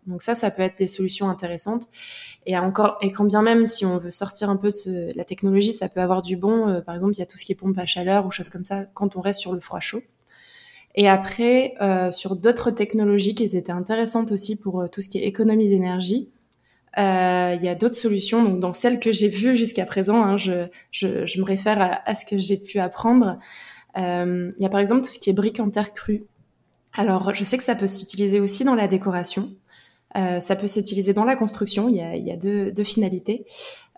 Donc 0.07 0.23
ça, 0.23 0.35
ça 0.35 0.51
peut 0.51 0.63
être 0.63 0.79
des 0.79 0.89
solutions 0.89 1.29
intéressantes. 1.29 1.83
Et 2.47 2.57
encore, 2.57 2.97
et 3.03 3.13
quand 3.13 3.25
bien 3.25 3.43
même, 3.43 3.67
si 3.67 3.85
on 3.85 3.99
veut 3.99 4.11
sortir 4.11 4.49
un 4.49 4.57
peu 4.57 4.71
de 4.71 5.13
la 5.15 5.25
technologie, 5.25 5.75
ça 5.75 5.91
peut 5.91 6.01
avoir 6.01 6.23
du 6.23 6.37
bon. 6.37 6.69
Euh, 6.69 6.81
par 6.81 6.95
exemple, 6.95 7.13
il 7.15 7.19
y 7.19 7.23
a 7.23 7.27
tout 7.27 7.37
ce 7.37 7.45
qui 7.45 7.53
est 7.53 7.55
pompe 7.57 7.77
à 7.79 7.85
chaleur 7.85 8.25
ou 8.25 8.31
choses 8.31 8.49
comme 8.49 8.65
ça 8.65 8.87
quand 8.95 9.17
on 9.17 9.21
reste 9.21 9.41
sur 9.41 9.53
le 9.53 9.61
froid 9.61 9.81
chaud. 9.81 10.03
Et 10.95 11.09
après, 11.09 11.75
euh, 11.83 12.11
sur 12.11 12.35
d'autres 12.35 12.71
technologies 12.71 13.35
qui 13.35 13.45
étaient 13.45 13.71
intéressantes 13.71 14.33
aussi 14.33 14.59
pour 14.59 14.89
tout 14.91 15.03
ce 15.03 15.11
qui 15.11 15.19
est 15.19 15.27
économie 15.27 15.69
d'énergie, 15.69 16.33
il 16.97 17.61
y 17.63 17.69
a 17.69 17.75
d'autres 17.77 17.97
solutions. 17.97 18.43
Donc 18.43 18.59
dans 18.59 18.73
celles 18.73 18.99
que 18.99 19.13
j'ai 19.13 19.29
vues 19.29 19.57
jusqu'à 19.57 19.85
présent, 19.85 20.23
hein, 20.23 20.37
je, 20.37 20.67
je, 20.91 21.27
je, 21.27 21.41
me 21.41 21.45
réfère 21.45 21.81
à, 21.81 22.01
à 22.11 22.15
ce 22.17 22.27
que 22.27 22.39
j'ai 22.39 22.57
pu 22.57 22.81
apprendre. 22.81 23.39
Euh, 23.97 24.53
il 24.59 24.63
y 24.63 24.67
a 24.67 24.69
par 24.69 24.81
exemple 24.81 25.05
tout 25.05 25.13
ce 25.13 25.19
qui 25.19 25.31
est 25.31 25.35
briques 25.35 25.61
en 25.61 25.71
terre 25.71 25.93
crue. 25.93 26.25
Alors, 26.95 27.35
je 27.35 27.45
sais 27.45 27.57
que 27.57 27.65
ça 27.65 27.75
peut 27.75 27.87
s'utiliser 27.87 28.41
aussi 28.41 28.65
dans 28.65 28.75
la 28.75 28.89
décoration. 28.89 29.51
Euh, 30.17 30.41
ça 30.41 30.57
peut 30.57 30.67
s'utiliser 30.67 31.13
dans 31.13 31.25
la 31.25 31.37
construction. 31.37 31.89
Il 31.89 31.97
y 31.97 32.01
a, 32.01 32.17
il 32.17 32.27
y 32.27 32.33
a 32.33 32.37
deux, 32.37 32.73
deux 32.73 32.85
finalités. 32.85 33.47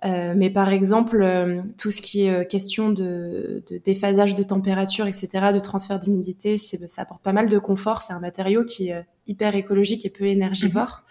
Euh, 0.04 0.34
mais 0.36 0.48
par 0.50 0.70
exemple, 0.70 1.22
euh, 1.22 1.60
tout 1.76 1.90
ce 1.90 2.00
qui 2.00 2.24
est 2.24 2.30
euh, 2.30 2.44
question 2.44 2.90
de, 2.90 3.62
de, 3.68 3.78
déphasage 3.78 4.34
de 4.34 4.42
température, 4.42 5.06
etc., 5.06 5.52
de 5.52 5.60
transfert 5.60 6.00
d'humidité, 6.00 6.56
ça 6.56 7.02
apporte 7.02 7.22
pas 7.22 7.32
mal 7.32 7.48
de 7.48 7.58
confort. 7.58 8.02
C'est 8.02 8.14
un 8.14 8.20
matériau 8.20 8.64
qui 8.64 8.88
est 8.88 9.04
hyper 9.26 9.54
écologique 9.54 10.06
et 10.06 10.10
peu 10.10 10.24
énergivore. 10.24 11.02
Euh, 11.02 11.06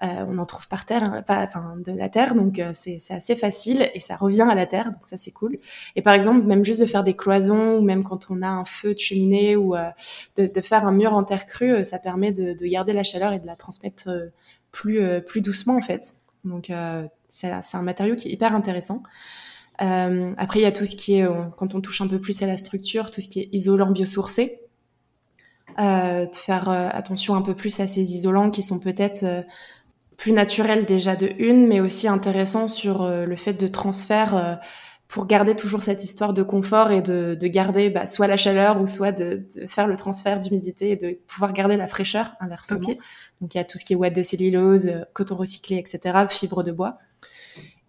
on 0.00 0.38
en 0.38 0.46
trouve 0.46 0.68
par 0.68 0.84
terre, 0.84 1.02
hein, 1.02 1.22
pas, 1.22 1.42
enfin 1.42 1.74
de 1.84 1.92
la 1.92 2.08
terre, 2.08 2.34
donc 2.34 2.58
euh, 2.58 2.70
c'est 2.74 3.00
assez 3.10 3.34
facile 3.36 3.90
et 3.94 4.00
ça 4.00 4.16
revient 4.16 4.46
à 4.48 4.54
la 4.54 4.66
terre, 4.66 4.92
donc 4.92 5.04
ça 5.04 5.16
c'est 5.16 5.30
cool. 5.30 5.58
Et 5.96 6.02
par 6.02 6.14
exemple, 6.14 6.46
même 6.46 6.64
juste 6.64 6.80
de 6.80 6.86
faire 6.86 7.04
des 7.04 7.14
cloisons 7.14 7.78
ou 7.78 7.82
même 7.82 8.04
quand 8.04 8.30
on 8.30 8.42
a 8.42 8.48
un 8.48 8.64
feu 8.64 8.94
de 8.94 8.98
cheminée 8.98 9.56
ou 9.56 9.74
euh, 9.74 9.90
de, 10.36 10.46
de, 10.46 10.60
faire 10.60 10.86
un 10.86 10.92
mur 10.92 11.14
en 11.14 11.24
terre 11.24 11.46
crue, 11.46 11.84
ça 11.84 11.98
permet 11.98 12.32
de, 12.32 12.52
de, 12.52 12.66
garder 12.66 12.92
la 12.92 13.02
chaleur 13.02 13.32
et 13.32 13.40
de 13.40 13.46
la 13.46 13.56
transmettre 13.56 14.08
plus 14.70 15.00
plus 15.26 15.40
doucement 15.40 15.76
en 15.76 15.82
fait. 15.82 16.14
Donc 16.44 16.70
c'est 17.28 17.50
un 17.50 17.82
matériau 17.82 18.14
qui 18.14 18.28
est 18.28 18.32
hyper 18.32 18.54
intéressant. 18.54 19.02
Euh, 19.80 20.34
après, 20.36 20.60
il 20.60 20.62
y 20.62 20.66
a 20.66 20.72
tout 20.72 20.86
ce 20.86 20.96
qui 20.96 21.14
est, 21.14 21.26
quand 21.56 21.74
on 21.74 21.80
touche 21.80 22.00
un 22.00 22.08
peu 22.08 22.20
plus 22.20 22.42
à 22.42 22.46
la 22.46 22.56
structure, 22.56 23.10
tout 23.10 23.20
ce 23.20 23.28
qui 23.28 23.40
est 23.40 23.48
isolant 23.52 23.90
biosourcé. 23.90 24.60
Euh, 25.78 26.26
de 26.26 26.34
faire 26.34 26.68
attention 26.68 27.36
un 27.36 27.42
peu 27.42 27.54
plus 27.54 27.78
à 27.78 27.86
ces 27.86 28.12
isolants 28.12 28.50
qui 28.50 28.62
sont 28.62 28.80
peut-être 28.80 29.44
plus 30.18 30.32
naturel 30.32 30.84
déjà 30.84 31.16
de 31.16 31.30
une, 31.38 31.66
mais 31.68 31.80
aussi 31.80 32.08
intéressant 32.08 32.68
sur 32.68 33.02
euh, 33.02 33.24
le 33.24 33.36
fait 33.36 33.54
de 33.54 33.68
transfert 33.68 34.36
euh, 34.36 34.56
pour 35.06 35.26
garder 35.26 35.54
toujours 35.54 35.80
cette 35.80 36.04
histoire 36.04 36.34
de 36.34 36.42
confort 36.42 36.90
et 36.90 37.00
de, 37.00 37.34
de 37.40 37.46
garder 37.46 37.88
bah, 37.88 38.06
soit 38.06 38.26
la 38.26 38.36
chaleur 38.36 38.82
ou 38.82 38.86
soit 38.86 39.12
de, 39.12 39.46
de 39.56 39.66
faire 39.66 39.86
le 39.86 39.96
transfert 39.96 40.40
d'humidité 40.40 40.90
et 40.90 40.96
de 40.96 41.18
pouvoir 41.28 41.52
garder 41.54 41.76
la 41.76 41.86
fraîcheur 41.86 42.34
inversement. 42.40 42.90
Donc 43.40 43.54
il 43.54 43.58
y 43.58 43.60
a 43.60 43.64
tout 43.64 43.78
ce 43.78 43.84
qui 43.84 43.92
est 43.92 43.96
ouate 43.96 44.14
de 44.14 44.24
cellulose, 44.24 44.88
euh, 44.88 45.04
coton 45.14 45.36
recyclé, 45.36 45.78
etc., 45.78 46.26
fibres 46.28 46.64
de 46.64 46.72
bois. 46.72 46.98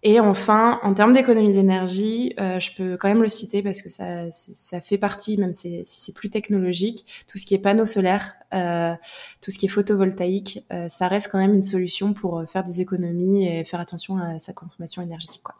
Et 0.02 0.18
enfin, 0.18 0.80
en 0.82 0.94
termes 0.94 1.12
d'économie 1.12 1.52
d'énergie, 1.52 2.32
euh, 2.40 2.58
je 2.58 2.74
peux 2.74 2.96
quand 2.96 3.08
même 3.08 3.20
le 3.20 3.28
citer 3.28 3.62
parce 3.62 3.82
que 3.82 3.90
ça, 3.90 4.30
ça 4.32 4.80
fait 4.80 4.96
partie, 4.96 5.36
même 5.36 5.52
si 5.52 5.82
c'est 5.84 6.14
plus 6.14 6.30
technologique, 6.30 7.06
tout 7.26 7.36
ce 7.36 7.44
qui 7.44 7.54
est 7.54 7.58
panneaux 7.58 7.84
solaires, 7.84 8.34
euh, 8.54 8.94
tout 9.42 9.50
ce 9.50 9.58
qui 9.58 9.66
est 9.66 9.68
photovoltaïque, 9.68 10.64
euh, 10.72 10.88
ça 10.88 11.06
reste 11.06 11.30
quand 11.30 11.38
même 11.38 11.52
une 11.52 11.62
solution 11.62 12.14
pour 12.14 12.42
faire 12.50 12.64
des 12.64 12.80
économies 12.80 13.46
et 13.46 13.64
faire 13.64 13.80
attention 13.80 14.16
à 14.16 14.38
sa 14.38 14.54
consommation 14.54 15.02
énergétique. 15.02 15.42
Quoi. 15.42 15.56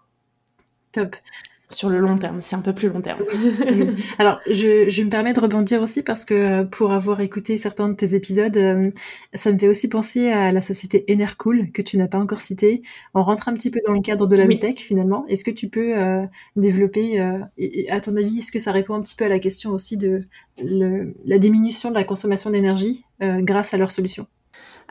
Top 0.93 1.17
sur 1.71 1.89
le 1.89 1.99
long 1.99 2.19
terme, 2.19 2.41
c'est 2.41 2.57
un 2.57 2.61
peu 2.61 2.73
plus 2.73 2.89
long 2.89 3.01
terme. 3.01 3.21
Alors, 4.19 4.41
je, 4.47 4.89
je, 4.89 5.03
me 5.03 5.09
permets 5.09 5.33
de 5.33 5.41
rebondir 5.41 5.81
aussi 5.83 6.03
parce 6.03 6.25
que 6.25 6.35
euh, 6.35 6.65
pour 6.65 6.93
avoir 6.93 7.21
écouté 7.21 7.57
certains 7.57 7.89
de 7.89 7.95
tes 7.95 8.15
épisodes, 8.15 8.57
euh, 8.57 8.91
ça 9.35 9.53
me 9.53 9.59
fait 9.59 9.69
aussi 9.69 9.89
penser 9.89 10.29
à 10.29 10.53
la 10.53 10.63
société 10.63 11.05
Enercool 11.09 11.71
que 11.73 11.81
tu 11.81 11.97
n'as 11.97 12.09
pas 12.09 12.19
encore 12.19 12.41
citée. 12.41 12.83
On 13.15 13.23
rentre 13.23 13.49
un 13.49 13.55
petit 13.55 13.71
peu 13.71 13.81
dans 13.87 13.93
le 13.93 14.03
cadre 14.03 14.27
de 14.27 14.37
la 14.37 14.47
oui. 14.47 14.59
finalement. 14.77 15.25
Est-ce 15.29 15.45
que 15.45 15.51
tu 15.53 15.69
peux 15.69 15.97
euh, 15.97 16.27
développer, 16.57 17.23
et, 17.57 17.91
à 17.91 18.01
ton 18.01 18.17
avis, 18.17 18.39
est-ce 18.39 18.53
que 18.53 18.59
ça 18.59 18.73
répond 18.73 18.95
un 18.95 19.03
petit 19.03 19.15
peu 19.15 19.25
à 19.25 19.29
la 19.29 19.39
question 19.39 19.71
aussi 19.71 19.97
de 19.97 20.21
le, 20.63 21.15
la 21.25 21.39
diminution 21.39 21.91
de 21.91 21.95
la 21.95 22.05
consommation 22.05 22.51
d'énergie 22.51 23.05
grâce 23.21 23.75
à 23.75 23.79
leur 23.79 23.93
solution? 23.93 24.27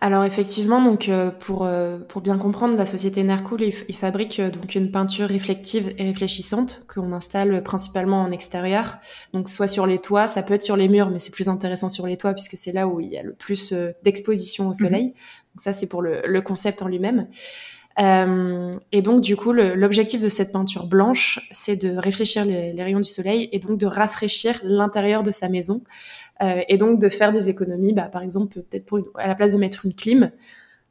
Alors 0.02 0.24
effectivement, 0.24 0.82
donc 0.82 1.10
euh, 1.10 1.30
pour 1.30 1.66
euh, 1.66 2.00
pour 2.00 2.22
bien 2.22 2.38
comprendre, 2.38 2.78
la 2.78 2.86
société 2.86 3.22
Nercool, 3.22 3.62
il, 3.62 3.96
fabrique 3.96 4.40
euh, 4.40 4.50
donc 4.50 4.74
une 4.76 4.92
peinture 4.92 5.28
réflective 5.28 5.94
et 5.98 6.06
réfléchissante 6.06 6.86
qu'on 6.88 7.12
installe 7.12 7.62
principalement 7.64 8.22
en 8.22 8.32
extérieur. 8.32 8.96
Donc 9.34 9.50
soit 9.50 9.68
sur 9.68 9.86
les 9.86 10.00
toits, 10.00 10.30
ça 10.30 10.42
peut 10.42 10.54
être 10.54 10.64
sur 10.64 10.78
les 10.78 10.88
murs, 10.88 11.10
mais 11.10 11.20
c'est 11.20 11.34
plus 11.34 11.50
intéressant 11.50 11.90
sur 11.90 12.08
les 12.08 12.16
toits 12.16 12.34
puisque 12.34 12.56
c'est 12.56 12.72
là 12.72 12.88
où 12.88 13.02
il 13.02 13.10
y 13.10 13.18
a 13.18 13.24
le 13.24 13.34
plus 13.34 13.74
d'exposition 14.04 14.68
au 14.68 14.70
mhm. 14.70 14.76
soleil. 14.76 15.06
Donc 15.08 15.62
ça, 15.62 15.74
c'est 15.74 15.88
pour 15.88 16.02
le, 16.02 16.22
le, 16.26 16.42
concept 16.42 16.82
en 16.82 16.88
lui-même. 16.88 17.28
et 17.98 19.02
donc 19.02 19.20
du 19.20 19.36
coup, 19.36 19.52
l'objectif 19.52 20.22
de 20.22 20.30
cette 20.30 20.54
peinture 20.54 20.86
blanche, 20.86 21.46
c'est 21.52 21.76
de 21.76 21.98
réfléchir 21.98 22.46
les, 22.46 22.72
les, 22.72 22.84
rayons 22.84 23.02
du 23.02 23.10
soleil 23.10 23.50
et 23.52 23.60
donc 23.60 23.78
de 23.78 23.86
rafraîchir 23.86 24.62
l'intérieur 24.64 25.24
de 25.24 25.32
sa 25.32 25.50
maison 25.50 25.84
euh, 26.42 26.62
et 26.68 26.78
donc 26.78 27.00
de 27.00 27.10
faire 27.10 27.32
des 27.34 27.50
économies, 27.50 27.94
bah, 27.94 28.10
par 28.12 28.22
exemple 28.22 28.62
peut-être 28.62 28.86
pour 28.86 29.00
à 29.16 29.28
la 29.28 29.36
place 29.36 29.54
de 29.54 29.58
mettre 29.58 29.86
une 29.86 29.94
clim, 29.94 30.32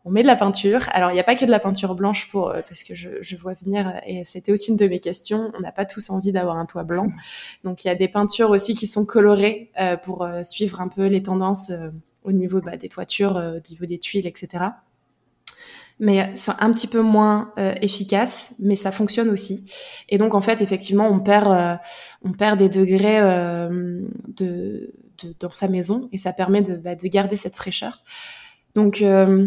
on 0.08 0.10
met 0.10 0.22
de 0.22 0.26
la 0.26 0.36
peinture. 0.36 0.88
Alors 0.92 1.10
il 1.10 1.14
n'y 1.14 1.20
a 1.20 1.24
pas 1.24 1.34
que 1.34 1.44
de 1.44 1.50
la 1.50 1.60
peinture 1.60 1.94
blanche 1.94 2.30
pour 2.30 2.48
euh, 2.48 2.62
parce 2.66 2.82
que 2.82 2.94
je, 2.94 3.10
je, 3.20 3.36
vois 3.36 3.54
venir 3.54 4.00
et 4.06 4.24
c'était 4.24 4.52
aussi 4.52 4.70
une 4.70 4.76
de 4.76 4.86
mes 4.86 5.00
questions. 5.00 5.52
On 5.56 5.60
n'a 5.60 5.70
pas 5.70 5.84
tous 5.84 6.08
envie 6.10 6.32
d'avoir 6.32 6.56
un 6.56 6.66
toit 6.66 6.84
blanc, 6.84 7.08
donc 7.64 7.84
il 7.84 7.88
y 7.88 7.90
a 7.90 7.94
des 7.94 8.08
peintures 8.08 8.50
aussi 8.50 8.74
qui 8.74 8.86
sont 8.86 9.04
colorées 9.04 9.70
euh, 9.78 9.96
pour 9.96 10.24
euh, 10.24 10.44
suivre 10.44 10.80
un 10.80 10.88
peu 10.88 11.06
les 11.06 11.22
tendances 11.22 11.70
au 12.24 12.32
niveau 12.32 12.60
bah, 12.60 12.76
des 12.76 12.88
toitures, 12.88 13.36
au 13.36 13.70
niveau 13.70 13.86
des 13.86 13.98
tuiles, 13.98 14.26
etc. 14.26 14.64
Mais 16.00 16.32
c'est 16.36 16.52
un 16.60 16.70
petit 16.70 16.86
peu 16.86 17.00
moins 17.00 17.52
efficace, 17.56 18.54
mais 18.60 18.76
ça 18.76 18.92
fonctionne 18.92 19.28
aussi. 19.30 19.68
Et 20.08 20.16
donc 20.16 20.34
en 20.34 20.40
fait 20.40 20.60
effectivement 20.60 21.08
on 21.08 21.18
perd 21.18 21.80
on 22.22 22.32
perd 22.32 22.58
des 22.58 22.68
degrés 22.68 23.20
de 24.28 24.92
dans 25.40 25.52
sa 25.52 25.68
maison 25.68 26.08
et 26.12 26.18
ça 26.18 26.32
permet 26.32 26.62
de, 26.62 26.76
bah, 26.76 26.94
de 26.94 27.08
garder 27.08 27.36
cette 27.36 27.54
fraîcheur. 27.56 28.02
Donc, 28.74 29.02
euh, 29.02 29.46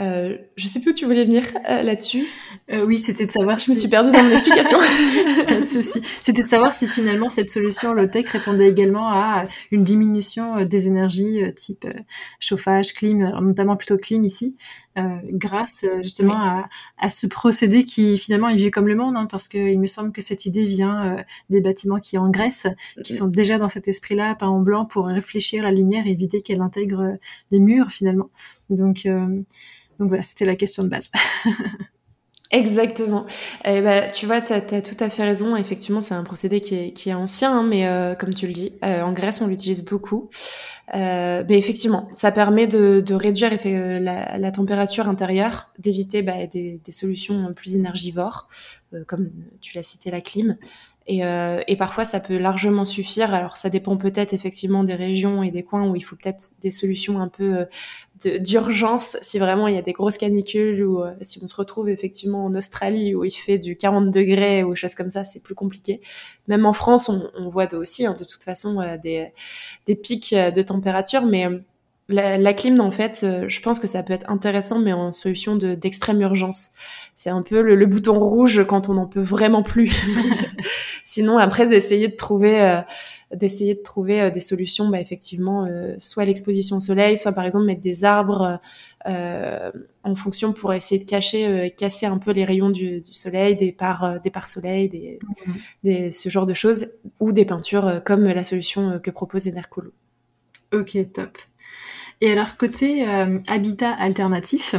euh, 0.00 0.38
je 0.56 0.66
sais 0.66 0.80
plus 0.80 0.92
où 0.92 0.94
tu 0.94 1.04
voulais 1.04 1.24
venir 1.24 1.42
euh, 1.68 1.82
là-dessus. 1.82 2.26
Euh, 2.72 2.84
oui, 2.86 2.98
c'était 2.98 3.26
de 3.26 3.30
savoir. 3.30 3.58
Je 3.58 3.70
me 3.70 3.76
suis 3.76 3.88
perdue 3.88 4.10
dans 4.10 4.22
mon 4.22 4.30
explication. 4.30 4.78
c'était 5.62 6.40
de 6.40 6.46
savoir 6.46 6.72
si 6.72 6.88
finalement 6.88 7.28
cette 7.28 7.50
solution 7.50 7.92
low-tech 7.92 8.26
répondait 8.30 8.68
également 8.68 9.08
à 9.08 9.44
une 9.70 9.84
diminution 9.84 10.64
des 10.64 10.86
énergies 10.86 11.42
type 11.54 11.86
chauffage, 12.38 12.94
clim, 12.94 13.30
notamment 13.42 13.76
plutôt 13.76 13.98
clim 13.98 14.24
ici, 14.24 14.56
grâce 14.96 15.86
justement 16.02 16.34
à, 16.34 16.68
à, 16.98 17.10
ce 17.10 17.26
procédé 17.26 17.84
qui 17.84 18.18
finalement 18.18 18.48
est 18.48 18.56
vieux 18.56 18.70
comme 18.70 18.88
le 18.88 18.96
monde, 18.96 19.16
hein, 19.16 19.26
parce 19.30 19.48
qu'il 19.48 19.78
me 19.78 19.86
semble 19.86 20.12
que 20.12 20.20
cette 20.20 20.46
idée 20.46 20.66
vient 20.66 21.16
des 21.48 21.60
bâtiments 21.60 22.00
qui 22.00 22.18
engraissent, 22.18 22.66
qui 23.04 23.14
sont 23.14 23.28
déjà 23.28 23.58
dans 23.58 23.68
cet 23.68 23.88
esprit-là, 23.88 24.34
peint 24.34 24.48
en 24.48 24.60
blanc 24.60 24.84
pour 24.84 25.06
réfléchir 25.06 25.62
la 25.62 25.72
lumière 25.72 26.06
et 26.06 26.10
éviter 26.10 26.42
qu'elle 26.42 26.60
intègre 26.60 27.16
les 27.50 27.60
murs 27.60 27.90
finalement. 27.90 28.30
Donc 28.68 29.06
donc 30.00 30.08
voilà, 30.08 30.22
c'était 30.22 30.46
la 30.46 30.56
question 30.56 30.82
de 30.82 30.88
base. 30.88 31.12
Exactement. 32.52 33.26
Eh 33.64 33.80
ben, 33.80 34.10
tu 34.10 34.26
vois, 34.26 34.40
tu 34.40 34.52
as, 34.52 34.60
tout 34.60 34.96
à 34.98 35.08
fait 35.08 35.22
raison. 35.22 35.54
Effectivement, 35.54 36.00
c'est 36.00 36.14
un 36.14 36.24
procédé 36.24 36.60
qui 36.60 36.74
est, 36.74 36.92
qui 36.92 37.10
est 37.10 37.14
ancien, 37.14 37.60
hein, 37.60 37.62
mais 37.62 37.86
euh, 37.86 38.16
comme 38.16 38.34
tu 38.34 38.48
le 38.48 38.52
dis, 38.52 38.72
euh, 38.84 39.02
en 39.02 39.12
Grèce, 39.12 39.40
on 39.40 39.46
l'utilise 39.46 39.84
beaucoup. 39.84 40.28
Euh, 40.96 41.44
mais 41.48 41.56
effectivement, 41.56 42.08
ça 42.12 42.32
permet 42.32 42.66
de, 42.66 43.00
de 43.00 43.14
réduire 43.14 43.50
la, 43.64 44.36
la, 44.36 44.50
température 44.50 45.08
intérieure, 45.08 45.70
d'éviter 45.78 46.22
bah, 46.22 46.48
des, 46.48 46.80
des, 46.84 46.92
solutions 46.92 47.54
plus 47.54 47.76
énergivores, 47.76 48.48
comme 49.06 49.30
tu 49.60 49.76
l'as 49.76 49.84
cité, 49.84 50.10
la 50.10 50.20
clim. 50.20 50.56
Et, 51.06 51.22
et, 51.66 51.76
parfois, 51.76 52.04
ça 52.04 52.20
peut 52.20 52.38
largement 52.38 52.84
suffire. 52.84 53.34
Alors, 53.34 53.56
ça 53.56 53.68
dépend 53.68 53.96
peut-être 53.96 54.32
effectivement 54.32 54.84
des 54.84 54.94
régions 54.94 55.42
et 55.42 55.50
des 55.50 55.64
coins 55.64 55.88
où 55.88 55.96
il 55.96 56.02
faut 56.02 56.14
peut-être 56.14 56.50
des 56.62 56.70
solutions 56.70 57.18
un 57.18 57.26
peu 57.26 57.66
d'urgence 58.24 59.16
si 59.22 59.38
vraiment 59.38 59.68
il 59.68 59.74
y 59.74 59.78
a 59.78 59.82
des 59.82 59.92
grosses 59.92 60.18
canicules 60.18 60.84
ou 60.84 61.02
euh, 61.02 61.14
si 61.20 61.40
on 61.42 61.48
se 61.48 61.54
retrouve 61.56 61.88
effectivement 61.88 62.44
en 62.44 62.54
Australie 62.54 63.14
où 63.14 63.24
il 63.24 63.30
fait 63.30 63.58
du 63.58 63.76
40 63.76 64.10
degrés 64.10 64.62
ou 64.62 64.74
choses 64.74 64.94
comme 64.94 65.10
ça, 65.10 65.24
c'est 65.24 65.42
plus 65.42 65.54
compliqué. 65.54 66.00
Même 66.46 66.66
en 66.66 66.72
France, 66.72 67.08
on, 67.08 67.48
voit 67.48 67.72
aussi 67.74 68.06
hein, 68.06 68.16
de 68.18 68.24
toute 68.24 68.42
façon 68.42 68.80
euh, 68.80 68.96
des, 68.98 69.94
pics 69.96 70.32
euh, 70.32 70.50
de 70.50 70.62
température, 70.62 71.24
mais 71.24 71.46
la, 72.08 72.36
la, 72.36 72.52
clim, 72.52 72.80
en 72.80 72.90
fait, 72.90 73.24
je 73.46 73.60
pense 73.60 73.78
que 73.78 73.86
ça 73.86 74.02
peut 74.02 74.12
être 74.12 74.28
intéressant, 74.28 74.80
mais 74.80 74.92
en 74.92 75.12
solution 75.12 75.54
d'extrême 75.54 76.20
urgence. 76.20 76.70
C'est 77.22 77.28
un 77.28 77.42
peu 77.42 77.60
le, 77.60 77.74
le, 77.74 77.84
bouton 77.84 78.18
rouge 78.18 78.64
quand 78.66 78.88
on 78.88 78.94
n'en 78.94 79.06
peut 79.06 79.20
vraiment 79.20 79.62
plus. 79.62 79.92
Sinon, 81.04 81.36
après, 81.36 81.66
d'essayer 81.66 82.08
de 82.08 82.16
trouver 82.16 82.82
d'essayer 83.34 83.74
de 83.74 83.82
trouver 83.82 84.20
euh, 84.20 84.30
des 84.30 84.40
solutions, 84.40 84.88
bah, 84.88 85.00
effectivement, 85.00 85.64
euh, 85.64 85.94
soit 85.98 86.24
l'exposition 86.24 86.78
au 86.78 86.80
soleil, 86.80 87.16
soit 87.16 87.32
par 87.32 87.44
exemple 87.44 87.64
mettre 87.64 87.80
des 87.80 88.04
arbres 88.04 88.60
euh, 89.06 89.70
en 90.02 90.16
fonction 90.16 90.52
pour 90.52 90.72
essayer 90.72 91.02
de 91.02 91.08
cacher, 91.08 91.74
casser 91.76 92.06
un 92.06 92.18
peu 92.18 92.32
les 92.32 92.44
rayons 92.44 92.70
du, 92.70 93.00
du 93.00 93.14
soleil, 93.14 93.56
des 93.56 93.72
pare 93.72 94.20
des 94.20 94.30
pare-soleil, 94.30 94.88
des, 94.88 95.18
mhm. 95.46 95.54
des, 95.84 96.12
ce 96.12 96.28
genre 96.28 96.46
de 96.46 96.54
choses, 96.54 96.86
ou 97.20 97.32
des 97.32 97.44
peintures 97.44 98.02
comme 98.04 98.24
la 98.24 98.44
solution 98.44 98.98
que 99.02 99.10
propose 99.10 99.46
Enercool. 99.48 99.92
Ok, 100.72 100.96
top. 101.12 101.38
Et 102.20 102.32
alors 102.32 102.56
côté 102.58 103.04
habitat 103.48 103.92
alternatif, 103.92 104.74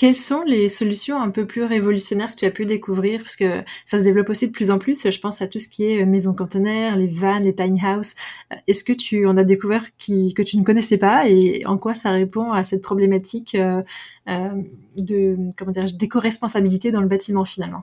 quelles 0.00 0.16
sont 0.16 0.44
les 0.44 0.70
solutions 0.70 1.20
un 1.20 1.28
peu 1.28 1.46
plus 1.46 1.62
révolutionnaires 1.62 2.30
que 2.30 2.36
tu 2.36 2.46
as 2.46 2.50
pu 2.50 2.64
découvrir? 2.64 3.20
Parce 3.20 3.36
que 3.36 3.62
ça 3.84 3.98
se 3.98 4.02
développe 4.02 4.30
aussi 4.30 4.46
de 4.46 4.52
plus 4.52 4.70
en 4.70 4.78
plus. 4.78 5.10
Je 5.10 5.20
pense 5.20 5.42
à 5.42 5.46
tout 5.46 5.58
ce 5.58 5.68
qui 5.68 5.84
est 5.84 6.00
euh, 6.00 6.06
maison 6.06 6.34
conteneur, 6.34 6.96
les 6.96 7.06
vannes, 7.06 7.44
les 7.44 7.54
tiny 7.54 7.78
house. 7.84 8.14
Euh, 8.50 8.56
est-ce 8.66 8.82
que 8.82 8.94
tu 8.94 9.26
en 9.26 9.36
as 9.36 9.44
découvert 9.44 9.84
qui, 9.98 10.32
que 10.32 10.40
tu 10.40 10.56
ne 10.56 10.64
connaissais 10.64 10.96
pas? 10.96 11.28
Et 11.28 11.66
en 11.66 11.76
quoi 11.76 11.94
ça 11.94 12.12
répond 12.12 12.50
à 12.50 12.64
cette 12.64 12.80
problématique 12.80 13.54
euh, 13.54 13.82
de 14.96 15.36
comment 15.58 15.70
dire 15.70 15.84
d'éco-responsabilité 15.84 16.90
dans 16.90 17.02
le 17.02 17.08
bâtiment 17.08 17.44
finalement? 17.44 17.82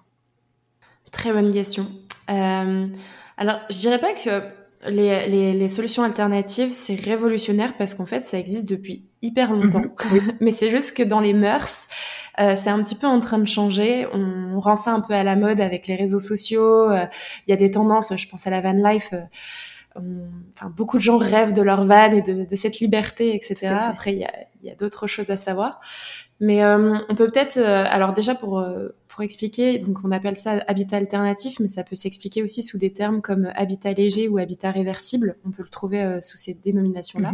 Très 1.12 1.32
bonne 1.32 1.54
question. 1.54 1.86
alors, 2.28 3.60
je 3.70 3.80
dirais 3.80 4.00
pas 4.00 4.14
que 4.14 4.42
les, 4.86 5.28
les, 5.28 5.54
les, 5.54 5.70
solutions 5.70 6.04
alternatives, 6.04 6.74
c'est 6.74 6.96
révolutionnaire 6.96 7.76
parce 7.78 7.94
qu'en 7.94 8.06
fait, 8.06 8.24
ça 8.24 8.38
existe 8.38 8.70
depuis 8.70 9.06
hyper 9.22 9.52
longtemps. 9.52 9.82
Mhm. 10.12 10.34
Mais 10.40 10.52
c'est 10.52 10.70
juste 10.70 10.96
que 10.96 11.04
dans 11.04 11.20
les 11.20 11.34
mœurs, 11.34 11.88
euh, 12.40 12.56
c'est 12.56 12.70
un 12.70 12.82
petit 12.84 12.96
peu 12.96 13.08
en 13.08 13.20
train 13.20 13.40
de 13.40 13.48
changer. 13.48 14.08
On, 14.14 14.60
rend 14.60 14.76
ça 14.76 14.92
un 14.92 15.02
peu 15.02 15.14
à 15.14 15.24
la 15.24 15.36
mode 15.36 15.62
avec 15.62 15.88
les 15.88 15.96
réseaux 15.96 16.20
sociaux. 16.20 16.92
Euh, 16.92 17.06
il 17.48 17.52
y 17.52 17.54
a 17.54 17.58
des 17.58 17.72
tendances, 17.72 18.16
je 18.16 18.28
pense 18.28 18.46
à 18.48 18.50
la 18.50 18.62
van 18.62 18.74
life. 18.74 19.14
Euh, 19.14 20.28
enfin, 20.56 20.70
beaucoup 20.70 20.98
de 20.98 21.04
gens 21.04 21.18
rêvent 21.18 21.54
de 21.54 21.62
leur 21.62 21.86
van 21.86 22.12
et 22.12 22.22
de, 22.22 22.46
de 22.46 22.56
cette 22.56 22.80
liberté, 22.80 23.36
etc. 23.36 23.68
Après, 23.68 24.14
il 24.14 24.20
y 24.20 24.26
a, 24.26 24.34
y 24.62 24.70
a 24.70 24.76
d'autres 24.76 25.08
choses 25.08 25.32
à 25.32 25.38
savoir. 25.38 25.80
Mais 26.40 26.64
euh, 26.64 26.98
on 27.10 27.16
peut 27.16 27.30
peut-être, 27.32 27.58
alors 27.58 28.14
déjà 28.14 28.36
pour 28.36 28.64
pour 29.18 29.24
expliquer, 29.24 29.80
donc 29.80 29.98
on 30.04 30.12
appelle 30.12 30.36
ça 30.36 30.64
habitat 30.68 30.98
alternatif, 30.98 31.60
mais 31.60 31.68
ça 31.68 31.84
peut 31.84 31.96
s'expliquer 31.96 32.44
aussi 32.44 32.62
sous 32.62 32.78
des 32.78 32.94
termes 32.94 33.24
comme 33.24 33.52
habitat 33.56 33.92
léger 33.92 34.28
ou 34.28 34.38
habitat 34.38 34.70
réversible. 34.70 35.38
On 35.44 35.50
peut 35.50 35.64
le 35.64 35.70
trouver 35.70 36.04
euh, 36.04 36.22
sous 36.22 36.38
ces 36.38 36.54
dénominations-là. 36.54 37.34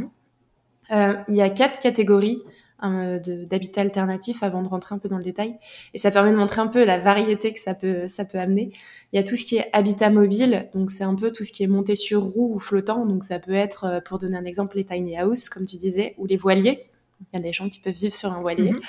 Euh, 0.94 1.16
il 1.28 1.36
y 1.36 1.42
a 1.42 1.50
quatre 1.50 1.80
catégories 1.80 2.42
hein, 2.80 3.20
d'habitat 3.50 3.82
alternatif 3.82 4.44
avant 4.44 4.64
de 4.64 4.70
rentrer 4.70 4.96
un 4.96 4.98
peu 4.98 5.10
dans 5.10 5.18
le 5.18 5.26
détail, 5.26 5.58
et 5.94 5.98
ça 5.98 6.10
permet 6.10 6.32
de 6.32 6.38
montrer 6.38 6.62
un 6.62 6.68
peu 6.68 6.86
la 6.86 7.00
variété 7.00 7.52
que 7.52 7.60
ça 7.60 7.76
peut 7.76 8.08
ça 8.08 8.24
peut 8.24 8.40
amener. 8.40 8.72
Il 9.12 9.18
y 9.18 9.20
a 9.20 9.24
tout 9.24 9.36
ce 9.36 9.44
qui 9.44 9.58
est 9.58 9.70
habitat 9.74 10.10
mobile, 10.10 10.70
donc 10.74 10.90
c'est 10.90 11.04
un 11.04 11.16
peu 11.16 11.32
tout 11.34 11.44
ce 11.44 11.52
qui 11.52 11.64
est 11.64 11.68
monté 11.68 11.98
sur 11.98 12.22
roue 12.22 12.56
ou 12.56 12.60
flottant, 12.60 13.06
donc 13.06 13.26
ça 13.26 13.40
peut 13.40 13.52
être, 13.52 13.84
euh, 13.84 14.00
pour 14.00 14.20
donner 14.20 14.38
un 14.38 14.46
exemple, 14.46 14.78
les 14.78 14.86
tiny 14.86 15.18
house, 15.18 15.50
comme 15.50 15.66
tu 15.66 15.76
disais, 15.76 16.16
ou 16.18 16.28
les 16.28 16.38
voiliers. 16.38 16.86
Il 17.32 17.38
y 17.38 17.40
a 17.40 17.42
des 17.42 17.54
gens 17.54 17.70
qui 17.70 17.80
peuvent 17.80 17.94
vivre 17.94 18.14
sur 18.14 18.32
un 18.32 18.42
voilier. 18.42 18.72
Mhm. 18.72 18.80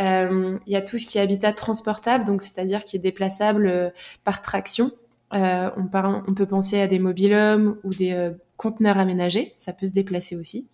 Euh, 0.00 0.58
il 0.66 0.72
y 0.72 0.76
a 0.76 0.82
tout 0.82 0.98
ce 0.98 1.06
qui 1.06 1.18
est 1.18 1.20
habitat 1.20 1.52
transportable, 1.52 2.24
donc 2.24 2.42
c'est-à-dire 2.42 2.84
qui 2.84 2.96
est 2.96 3.00
déplaçable 3.00 3.66
euh, 3.66 3.90
par 4.24 4.40
traction. 4.40 4.90
Euh, 5.32 5.70
on, 5.76 5.88
on, 6.28 6.34
peut 6.34 6.46
penser 6.46 6.80
à 6.80 6.86
des 6.86 6.98
mobilhomes 6.98 7.78
ou 7.82 7.90
des 7.90 8.30
conteneurs 8.56 8.98
aménagés, 8.98 9.52
ça 9.56 9.72
peut 9.72 9.86
se 9.86 9.92
déplacer 9.92 10.36
aussi. 10.36 10.70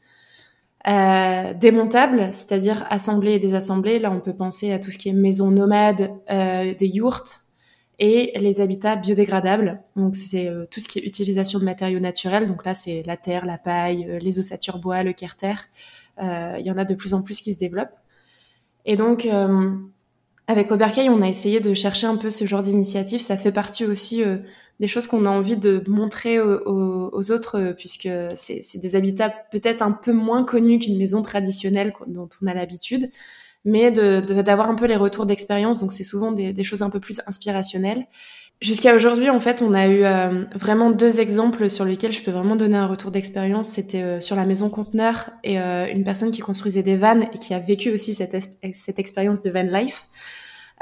Euh, 0.89 1.53
c'est-à-dire 2.33 2.87
assemblé 2.91 3.33
et 3.33 3.39
désassemblé. 3.39 3.99
Là, 3.99 4.11
on 4.11 4.21
peut 4.21 4.35
penser 4.35 4.73
à 4.73 4.79
tout 4.79 4.91
ce 4.91 4.99
qui 4.99 5.09
est 5.09 5.15
maison 5.15 5.51
nomade, 5.51 6.11
des 6.29 6.87
yurts, 6.87 7.47
et 7.99 8.33
les 8.39 8.61
habitats 8.61 8.97
biodégradables. 8.97 9.83
Donc 9.97 10.15
c'est 10.15 10.51
tout 10.71 10.81
ce 10.81 10.89
qui 10.89 10.99
est 10.99 11.07
utilisation 11.07 11.59
de 11.59 11.65
matériaux 11.65 12.01
naturels. 12.01 12.47
Donc 12.47 12.65
là 12.65 12.75
c'est 12.75 13.03
la 13.07 13.17
terre, 13.17 13.47
la 13.47 13.59
paille, 13.59 14.19
les 14.21 14.39
ossatures 14.39 14.79
bois, 14.79 15.03
le 15.03 15.13
carter. 15.13 15.55
Euh, 16.19 16.57
il 16.59 16.67
y 16.67 16.71
en 16.71 16.79
a 16.79 16.85
de 16.85 16.95
plus 16.95 17.15
en 17.15 17.23
plus 17.23 17.41
qui 17.41 17.55
se 17.55 17.59
développent. 17.59 17.97
Et 18.87 18.97
donc 18.97 19.29
avec 20.47 20.73
Oberkay, 20.73 21.09
on 21.11 21.21
a 21.23 21.29
essayé 21.29 21.61
de 21.61 21.75
chercher 21.75 22.07
un 22.07 22.17
peu 22.17 22.31
ce 22.31 22.47
genre 22.47 22.63
d'initiative. 22.63 23.21
Ça 23.21 23.37
fait 23.37 23.53
partie 23.53 23.85
aussi 23.85 24.23
des 24.81 24.89
choses 24.89 25.07
qu'on 25.07 25.27
a 25.27 25.29
envie 25.29 25.59
de 25.59 25.85
montrer 25.87 26.41
aux, 26.41 27.31
autres, 27.31 27.75
puisque 27.77 28.09
c'est 28.37 28.79
des 28.79 28.97
habitats 28.97 29.29
peut-être 29.53 29.83
un 29.83 29.93
peu 29.93 30.15
moins 30.15 30.45
connus 30.45 30.79
qu'une 30.79 30.97
maison 30.97 31.23
traditionnelle 31.23 31.93
dont 32.07 32.29
on 32.43 32.47
a 32.47 32.55
l'habitude 32.55 33.11
mais 33.65 33.91
d'avoir 33.91 34.69
de, 34.69 34.73
un 34.73 34.77
peu 34.77 34.87
les 34.87 34.97
retours 34.97 35.27
d'expérience. 35.27 35.81
Donc 35.81 35.93
c'est 35.93 36.05
souvent 36.05 36.33
des, 36.33 36.65
choses 36.65 36.83
un 36.83 36.91
peu 36.91 37.01
plus 37.01 37.21
inspirationnelles. 37.27 38.07
Jusqu'à 38.61 38.95
aujourd'hui, 38.95 39.31
en 39.31 39.41
fait, 39.41 39.63
on 39.63 39.73
a 39.73 39.87
eu 39.87 40.05
euh, 40.05 40.45
vraiment 40.55 40.91
deux 40.91 41.19
exemples 41.19 41.71
sur 41.71 41.87
lesquels 41.87 42.13
je 42.13 42.23
peux 42.23 42.31
vraiment 42.31 42.57
donner 42.57 42.77
un 42.77 42.87
retour 42.87 43.11
d'expérience. 43.11 43.69
C'était 43.69 44.03
euh, 44.03 44.21
sur 44.21 44.37
la 44.37 44.45
maison 44.45 44.69
conteneur 44.69 45.31
et 45.43 45.59
euh, 45.59 45.91
une 45.91 46.05
personne 46.05 46.31
qui 46.31 46.43
construisait 46.43 46.83
des 46.83 46.99
vannes 46.99 47.27
et 47.33 47.39
qui 47.39 47.55
a 47.55 47.59
vécu 47.59 47.91
aussi 47.91 48.13
cette, 48.13 48.37
cette 48.75 48.99
expérience 48.99 49.41
de 49.41 49.51
van 49.51 49.63
life. 49.63 50.09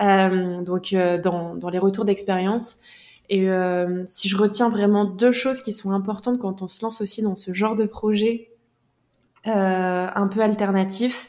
donc 0.00 0.92
dans, 1.22 1.54
dans 1.54 1.70
les 1.70 1.78
retours 1.78 2.04
d'expérience. 2.04 2.78
Et 3.30 3.46
si 4.06 4.28
je 4.28 4.36
retiens 4.36 4.70
vraiment 4.70 5.04
deux 5.04 5.32
choses 5.32 5.60
qui 5.60 5.72
sont 5.72 5.90
importantes 5.92 6.38
quand 6.38 6.62
on 6.62 6.68
se 6.68 6.82
lance 6.82 7.00
aussi 7.00 7.22
dans 7.22 7.36
ce 7.36 7.52
genre 7.52 7.76
de 7.76 7.84
projet 7.84 8.50
un 9.44 10.28
peu 10.32 10.40
alternatif, 10.40 11.28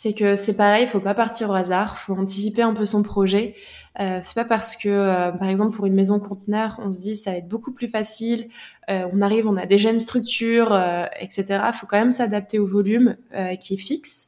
c'est 0.00 0.12
que 0.12 0.36
c'est 0.36 0.56
pareil, 0.56 0.84
il 0.84 0.88
faut 0.88 1.00
pas 1.00 1.14
partir 1.14 1.50
au 1.50 1.54
hasard, 1.54 1.98
faut 1.98 2.14
anticiper 2.14 2.62
un 2.62 2.72
peu 2.72 2.86
son 2.86 3.02
projet. 3.02 3.56
Euh, 3.98 4.20
c'est 4.22 4.36
pas 4.36 4.44
parce 4.44 4.76
que, 4.76 4.88
euh, 4.88 5.32
par 5.32 5.48
exemple, 5.48 5.74
pour 5.74 5.86
une 5.86 5.94
maison 5.94 6.20
conteneur, 6.20 6.78
on 6.84 6.92
se 6.92 7.00
dit 7.00 7.16
ça 7.16 7.32
va 7.32 7.38
être 7.38 7.48
beaucoup 7.48 7.72
plus 7.72 7.88
facile, 7.88 8.46
euh, 8.90 9.08
on 9.12 9.20
arrive, 9.22 9.48
on 9.48 9.56
a 9.56 9.66
déjà 9.66 9.90
une 9.90 9.98
structure, 9.98 10.72
euh, 10.72 11.06
etc. 11.18 11.64
Faut 11.74 11.88
quand 11.88 11.98
même 11.98 12.12
s'adapter 12.12 12.60
au 12.60 12.66
volume 12.68 13.16
qui 13.58 13.74
est 13.74 13.76
fixe. 13.76 14.27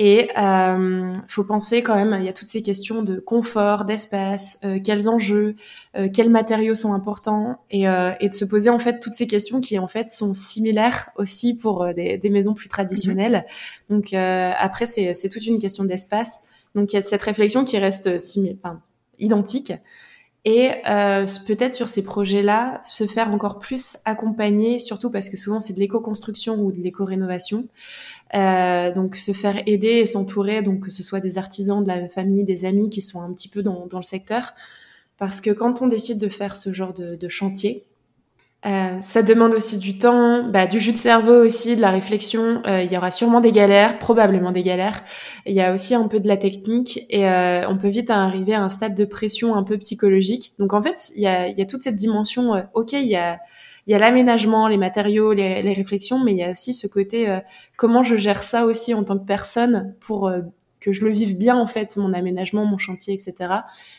Et 0.00 0.30
euh, 0.38 1.12
faut 1.26 1.42
penser 1.42 1.82
quand 1.82 1.96
même, 1.96 2.16
il 2.20 2.24
y 2.24 2.28
a 2.28 2.32
toutes 2.32 2.46
ces 2.46 2.62
questions 2.62 3.02
de 3.02 3.18
confort, 3.18 3.84
d'espace, 3.84 4.60
euh, 4.62 4.78
quels 4.78 5.08
enjeux, 5.08 5.56
euh, 5.96 6.08
quels 6.08 6.30
matériaux 6.30 6.76
sont 6.76 6.92
importants, 6.92 7.58
et, 7.72 7.88
euh, 7.88 8.12
et, 8.20 8.28
de 8.28 8.34
se 8.34 8.44
poser 8.44 8.70
en 8.70 8.78
fait 8.78 9.00
toutes 9.00 9.16
ces 9.16 9.26
questions 9.26 9.60
qui 9.60 9.76
en 9.76 9.88
fait 9.88 10.12
sont 10.12 10.34
similaires 10.34 11.10
aussi 11.16 11.58
pour 11.58 11.82
euh, 11.82 11.92
des, 11.94 12.16
des, 12.16 12.30
maisons 12.30 12.54
plus 12.54 12.68
traditionnelles. 12.68 13.44
Mhm. 13.90 13.96
Donc 13.96 14.12
après 14.12 14.86
c'est 14.86 15.14
c'est 15.14 15.28
toute 15.30 15.44
une 15.46 15.58
question 15.58 15.82
d'espace. 15.82 16.44
Donc 16.76 16.92
il 16.92 16.96
y 16.96 16.98
a 17.00 17.02
cette 17.02 17.22
réflexion 17.22 17.64
qui 17.64 17.76
reste 17.76 18.20
similaire, 18.20 18.56
enfin, 18.62 18.80
identique. 19.18 19.72
Et 20.44 20.70
euh, 20.88 21.26
peut-être 21.46 21.74
sur 21.74 21.88
ces 21.90 22.02
projets-là, 22.02 22.80
se 22.84 23.06
faire 23.06 23.30
encore 23.32 23.58
plus 23.58 23.98
accompagner, 24.04 24.78
surtout 24.78 25.10
parce 25.10 25.28
que 25.28 25.36
souvent 25.36 25.60
c'est 25.60 25.74
de 25.74 25.78
l'éco-construction 25.78 26.54
ou 26.54 26.72
de 26.72 26.80
l'éco-rénovation, 26.80 27.68
euh, 28.34 28.92
donc 28.92 29.16
se 29.16 29.32
faire 29.32 29.62
aider 29.66 29.88
et 29.88 30.06
s'entourer, 30.06 30.62
donc 30.62 30.86
que 30.86 30.90
ce 30.90 31.02
soit 31.02 31.20
des 31.20 31.38
artisans, 31.38 31.82
de 31.82 31.88
la 31.88 32.08
famille, 32.08 32.44
des 32.44 32.64
amis 32.64 32.90
qui 32.90 33.02
sont 33.02 33.20
un 33.22 33.32
petit 33.32 33.48
peu 33.48 33.62
dans, 33.62 33.86
dans 33.86 33.98
le 33.98 34.04
secteur. 34.04 34.54
Parce 35.18 35.40
que 35.40 35.50
quand 35.50 35.82
on 35.82 35.88
décide 35.88 36.18
de 36.18 36.28
faire 36.28 36.54
ce 36.54 36.72
genre 36.72 36.94
de, 36.94 37.16
de 37.16 37.28
chantier, 37.28 37.84
euh, 38.66 39.00
ça 39.00 39.22
demande 39.22 39.54
aussi 39.54 39.78
du 39.78 39.98
temps, 39.98 40.42
bah, 40.42 40.66
du 40.66 40.80
jus 40.80 40.92
de 40.92 40.96
cerveau 40.96 41.44
aussi, 41.44 41.76
de 41.76 41.80
la 41.80 41.90
réflexion. 41.90 42.60
Euh, 42.66 42.82
il 42.82 42.92
y 42.92 42.96
aura 42.96 43.12
sûrement 43.12 43.40
des 43.40 43.52
galères, 43.52 43.98
probablement 43.98 44.50
des 44.50 44.64
galères. 44.64 45.04
Il 45.46 45.54
y 45.54 45.60
a 45.60 45.72
aussi 45.72 45.94
un 45.94 46.08
peu 46.08 46.18
de 46.18 46.26
la 46.26 46.36
technique 46.36 47.06
et 47.08 47.28
euh, 47.28 47.68
on 47.68 47.78
peut 47.78 47.88
vite 47.88 48.10
arriver 48.10 48.54
à 48.54 48.62
un 48.62 48.68
stade 48.68 48.96
de 48.96 49.04
pression 49.04 49.54
un 49.54 49.62
peu 49.62 49.78
psychologique. 49.78 50.54
Donc 50.58 50.72
en 50.72 50.82
fait, 50.82 51.12
il 51.14 51.22
y 51.22 51.28
a, 51.28 51.46
il 51.46 51.56
y 51.56 51.62
a 51.62 51.66
toute 51.66 51.84
cette 51.84 51.96
dimension. 51.96 52.54
Euh, 52.54 52.62
ok, 52.74 52.92
il 52.92 53.06
y 53.06 53.16
a 53.16 53.38
il 53.88 53.92
y 53.92 53.94
a 53.94 53.98
l'aménagement, 53.98 54.68
les 54.68 54.76
matériaux, 54.76 55.32
les, 55.32 55.72
réflexions, 55.72 56.22
mais 56.22 56.32
il 56.32 56.36
y 56.36 56.42
a 56.42 56.52
aussi 56.52 56.74
ce 56.74 56.86
côté 56.86 57.28
euh, 57.30 57.40
comment 57.76 58.02
je 58.02 58.16
gère 58.16 58.42
ça 58.42 58.66
aussi 58.66 58.92
en 58.92 59.02
tant 59.02 59.18
que 59.18 59.24
personne 59.24 59.94
pour 60.00 60.28
euh, 60.28 60.42
que 60.78 60.92
je 60.92 61.06
le 61.06 61.10
vive 61.10 61.38
bien 61.38 61.56
en 61.56 61.66
fait, 61.66 61.96
mon 61.96 62.12
aménagement, 62.12 62.66
mon 62.66 62.76
chantier, 62.76 63.14
etc. 63.14 63.50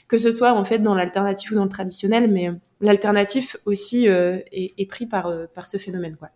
Que 0.07 0.19
ce 0.19 0.29
soit 0.29 0.53
en 0.53 0.63
fait 0.63 0.77
dans 0.77 0.93
l'alternatif 0.93 1.49
ou 1.51 1.55
dans 1.55 1.63
le 1.63 1.71
traditionnel, 1.71 2.31
mais 2.31 2.49
euh, 2.49 2.53
l'alternatif 2.81 3.57
aussi 3.65 4.05
est, 4.05 4.89
pris 4.89 5.07
par 5.07 5.27
ce 5.65 5.77
phénomène 5.77 6.15
quoi. 6.17 6.29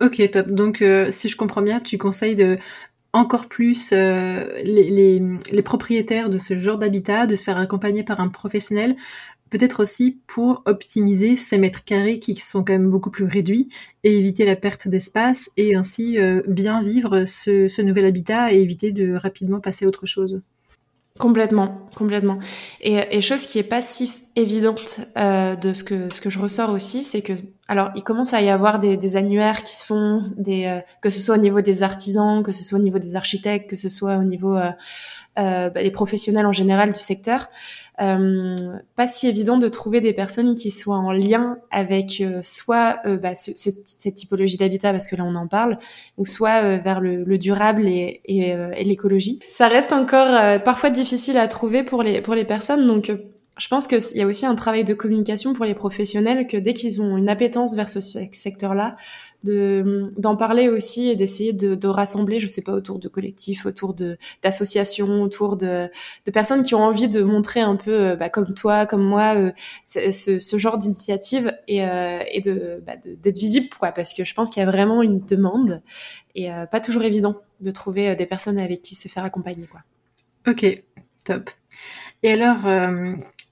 Ok, 0.00 0.30
top. 0.30 0.46
Donc, 0.50 0.84
si 1.10 1.28
je 1.28 1.36
comprends 1.36 1.60
bien, 1.60 1.80
tu 1.80 1.98
conseilles 1.98 2.36
de 2.36 2.56
encore 3.12 3.48
plus 3.48 3.90
les, 3.92 5.62
propriétaires 5.64 6.30
de 6.30 6.38
ce 6.38 6.56
genre 6.56 6.78
d'habitat 6.78 7.26
de 7.26 7.34
se 7.34 7.42
faire 7.42 7.56
accompagner 7.56 8.04
par 8.04 8.20
un 8.20 8.28
professionnel 8.28 8.96
peut-être 9.50 9.80
aussi 9.80 10.20
pour 10.26 10.62
optimiser 10.66 11.36
ces 11.36 11.58
mètres 11.58 11.84
carrés 11.84 12.18
qui 12.18 12.36
sont 12.36 12.64
quand 12.64 12.72
même 12.72 12.90
beaucoup 12.90 13.10
plus 13.10 13.24
réduits 13.24 13.68
et 14.04 14.18
éviter 14.18 14.44
la 14.44 14.56
perte 14.56 14.88
d'espace 14.88 15.50
et 15.56 15.74
ainsi 15.74 16.18
euh, 16.18 16.42
bien 16.46 16.82
vivre 16.82 17.24
ce, 17.26 17.82
nouvel 17.82 18.04
habitat 18.04 18.52
et 18.52 18.60
éviter 18.60 18.92
de 18.92 19.14
rapidement 19.14 19.60
passer 19.60 19.84
à 19.84 19.88
autre 19.88 20.06
chose. 20.06 20.42
Complètement, 21.18 21.88
complètement. 21.96 22.38
Et, 22.80 23.20
chose 23.22 23.46
qui 23.46 23.58
est 23.58 23.64
pas 23.64 23.82
si 23.82 24.12
évidente 24.36 25.00
euh, 25.16 25.56
de 25.56 25.74
ce 25.74 25.82
que 25.82 26.14
ce 26.14 26.20
que 26.20 26.30
je 26.30 26.38
ressors 26.38 26.70
aussi, 26.70 27.02
c'est 27.02 27.22
que 27.22 27.32
alors 27.66 27.90
il 27.96 28.04
commence 28.04 28.34
à 28.34 28.40
y 28.40 28.50
avoir 28.50 28.78
des, 28.78 29.16
annuaires 29.16 29.64
qui 29.64 29.74
se 29.74 29.84
font, 29.84 30.22
des 30.36 30.66
euh, 30.66 30.80
que 31.02 31.10
ce 31.10 31.18
soit 31.18 31.34
au 31.34 31.40
niveau 31.40 31.60
des 31.60 31.82
artisans, 31.82 32.44
que 32.44 32.52
ce 32.52 32.62
soit 32.62 32.78
au 32.78 32.82
niveau 32.82 33.00
des 33.00 33.16
architectes, 33.16 33.68
que 33.68 33.74
ce 33.74 33.88
soit 33.88 34.16
au 34.16 34.22
niveau 34.22 34.56
bah, 35.36 35.70
des 35.70 35.90
professionnels 35.90 36.46
en 36.46 36.52
général 36.52 36.92
du 36.92 37.00
secteur. 37.00 37.48
Euh, 38.00 38.54
pas 38.94 39.08
si 39.08 39.26
évident 39.26 39.58
de 39.58 39.68
trouver 39.68 40.00
des 40.00 40.12
personnes 40.12 40.54
qui 40.54 40.70
soient 40.70 40.96
en 40.96 41.10
lien 41.10 41.58
avec 41.70 42.20
euh, 42.20 42.40
soit 42.42 43.00
euh, 43.06 43.16
bah, 43.16 43.34
ce, 43.34 43.50
ce, 43.56 43.70
cette 43.84 44.14
typologie 44.14 44.56
d'habitat, 44.56 44.92
parce 44.92 45.06
que 45.06 45.16
là 45.16 45.24
on 45.24 45.34
en 45.34 45.48
parle, 45.48 45.78
ou 46.16 46.24
soit 46.24 46.62
euh, 46.62 46.78
vers 46.78 47.00
le, 47.00 47.24
le, 47.24 47.38
durable 47.38 47.88
et, 47.88 48.20
et, 48.24 48.50
et 48.50 48.84
l'écologie. 48.84 49.40
Ça 49.42 49.68
reste 49.68 49.92
encore 49.92 50.62
parfois 50.62 50.90
difficile 50.90 51.38
à 51.38 51.48
trouver 51.48 51.82
pour 51.82 52.02
les, 52.02 52.20
pour 52.20 52.34
les 52.34 52.44
personnes, 52.44 52.86
donc 52.86 53.10
je 53.58 53.68
pense 53.68 53.86
qu'il 53.88 53.98
y 54.14 54.22
a 54.22 54.26
aussi 54.26 54.46
un 54.46 54.54
travail 54.54 54.84
de 54.84 54.94
communication 54.94 55.52
pour 55.52 55.64
les 55.64 55.74
professionnels 55.74 56.46
que 56.46 56.56
dès 56.56 56.74
qu'ils 56.74 57.02
ont 57.02 57.16
une 57.16 57.28
appétence 57.28 57.74
vers 57.74 57.90
ce 57.90 58.00
secteur-là, 58.00 58.96
de 59.44 60.12
d'en 60.16 60.36
parler 60.36 60.68
aussi 60.68 61.08
et 61.08 61.16
d'essayer 61.16 61.52
de, 61.52 61.74
de, 61.74 61.88
rassembler, 61.88 62.40
je 62.40 62.48
sais 62.48 62.62
pas, 62.62 62.72
autour 62.72 62.98
de 62.98 63.08
collectifs, 63.08 63.66
autour 63.66 63.94
de 63.94 64.18
d'associations, 64.42 65.22
autour 65.22 65.56
de, 65.56 65.88
de 66.26 66.30
personnes 66.30 66.62
qui 66.62 66.74
ont 66.74 66.82
envie 66.82 67.08
de 67.08 67.22
montrer 67.22 67.60
un 67.60 67.76
peu, 67.76 67.92
euh, 67.92 68.16
bah, 68.16 68.30
comme 68.30 68.54
toi, 68.54 68.86
comme 68.86 69.04
moi, 69.04 69.36
euh, 69.36 69.52
ce, 69.86 70.40
ce, 70.40 70.58
genre 70.58 70.76
d'initiative 70.78 71.56
et, 71.68 71.84
euh, 71.84 72.20
et 72.32 72.40
de 72.40 72.82
bah, 72.84 72.94
d'être 72.96 73.38
visible, 73.38 73.68
quoi, 73.78 73.92
parce 73.92 74.12
que 74.12 74.24
je 74.24 74.34
pense 74.34 74.50
qu'il 74.50 74.60
y 74.60 74.66
a 74.66 74.70
vraiment 74.70 75.02
une 75.02 75.20
demande 75.20 75.82
et 76.34 76.52
euh, 76.52 76.66
pas 76.66 76.80
toujours 76.80 77.04
évident 77.04 77.40
de 77.60 77.70
trouver 77.70 78.10
euh, 78.10 78.14
des 78.16 78.26
personnes 78.26 78.58
avec 78.58 78.82
qui 78.82 78.96
se 78.96 79.08
faire 79.08 79.24
accompagner, 79.24 79.66
quoi. 79.66 79.80
Ok, 80.48 80.66
top. 81.24 81.50
Et 82.22 82.32
alors, 82.32 82.62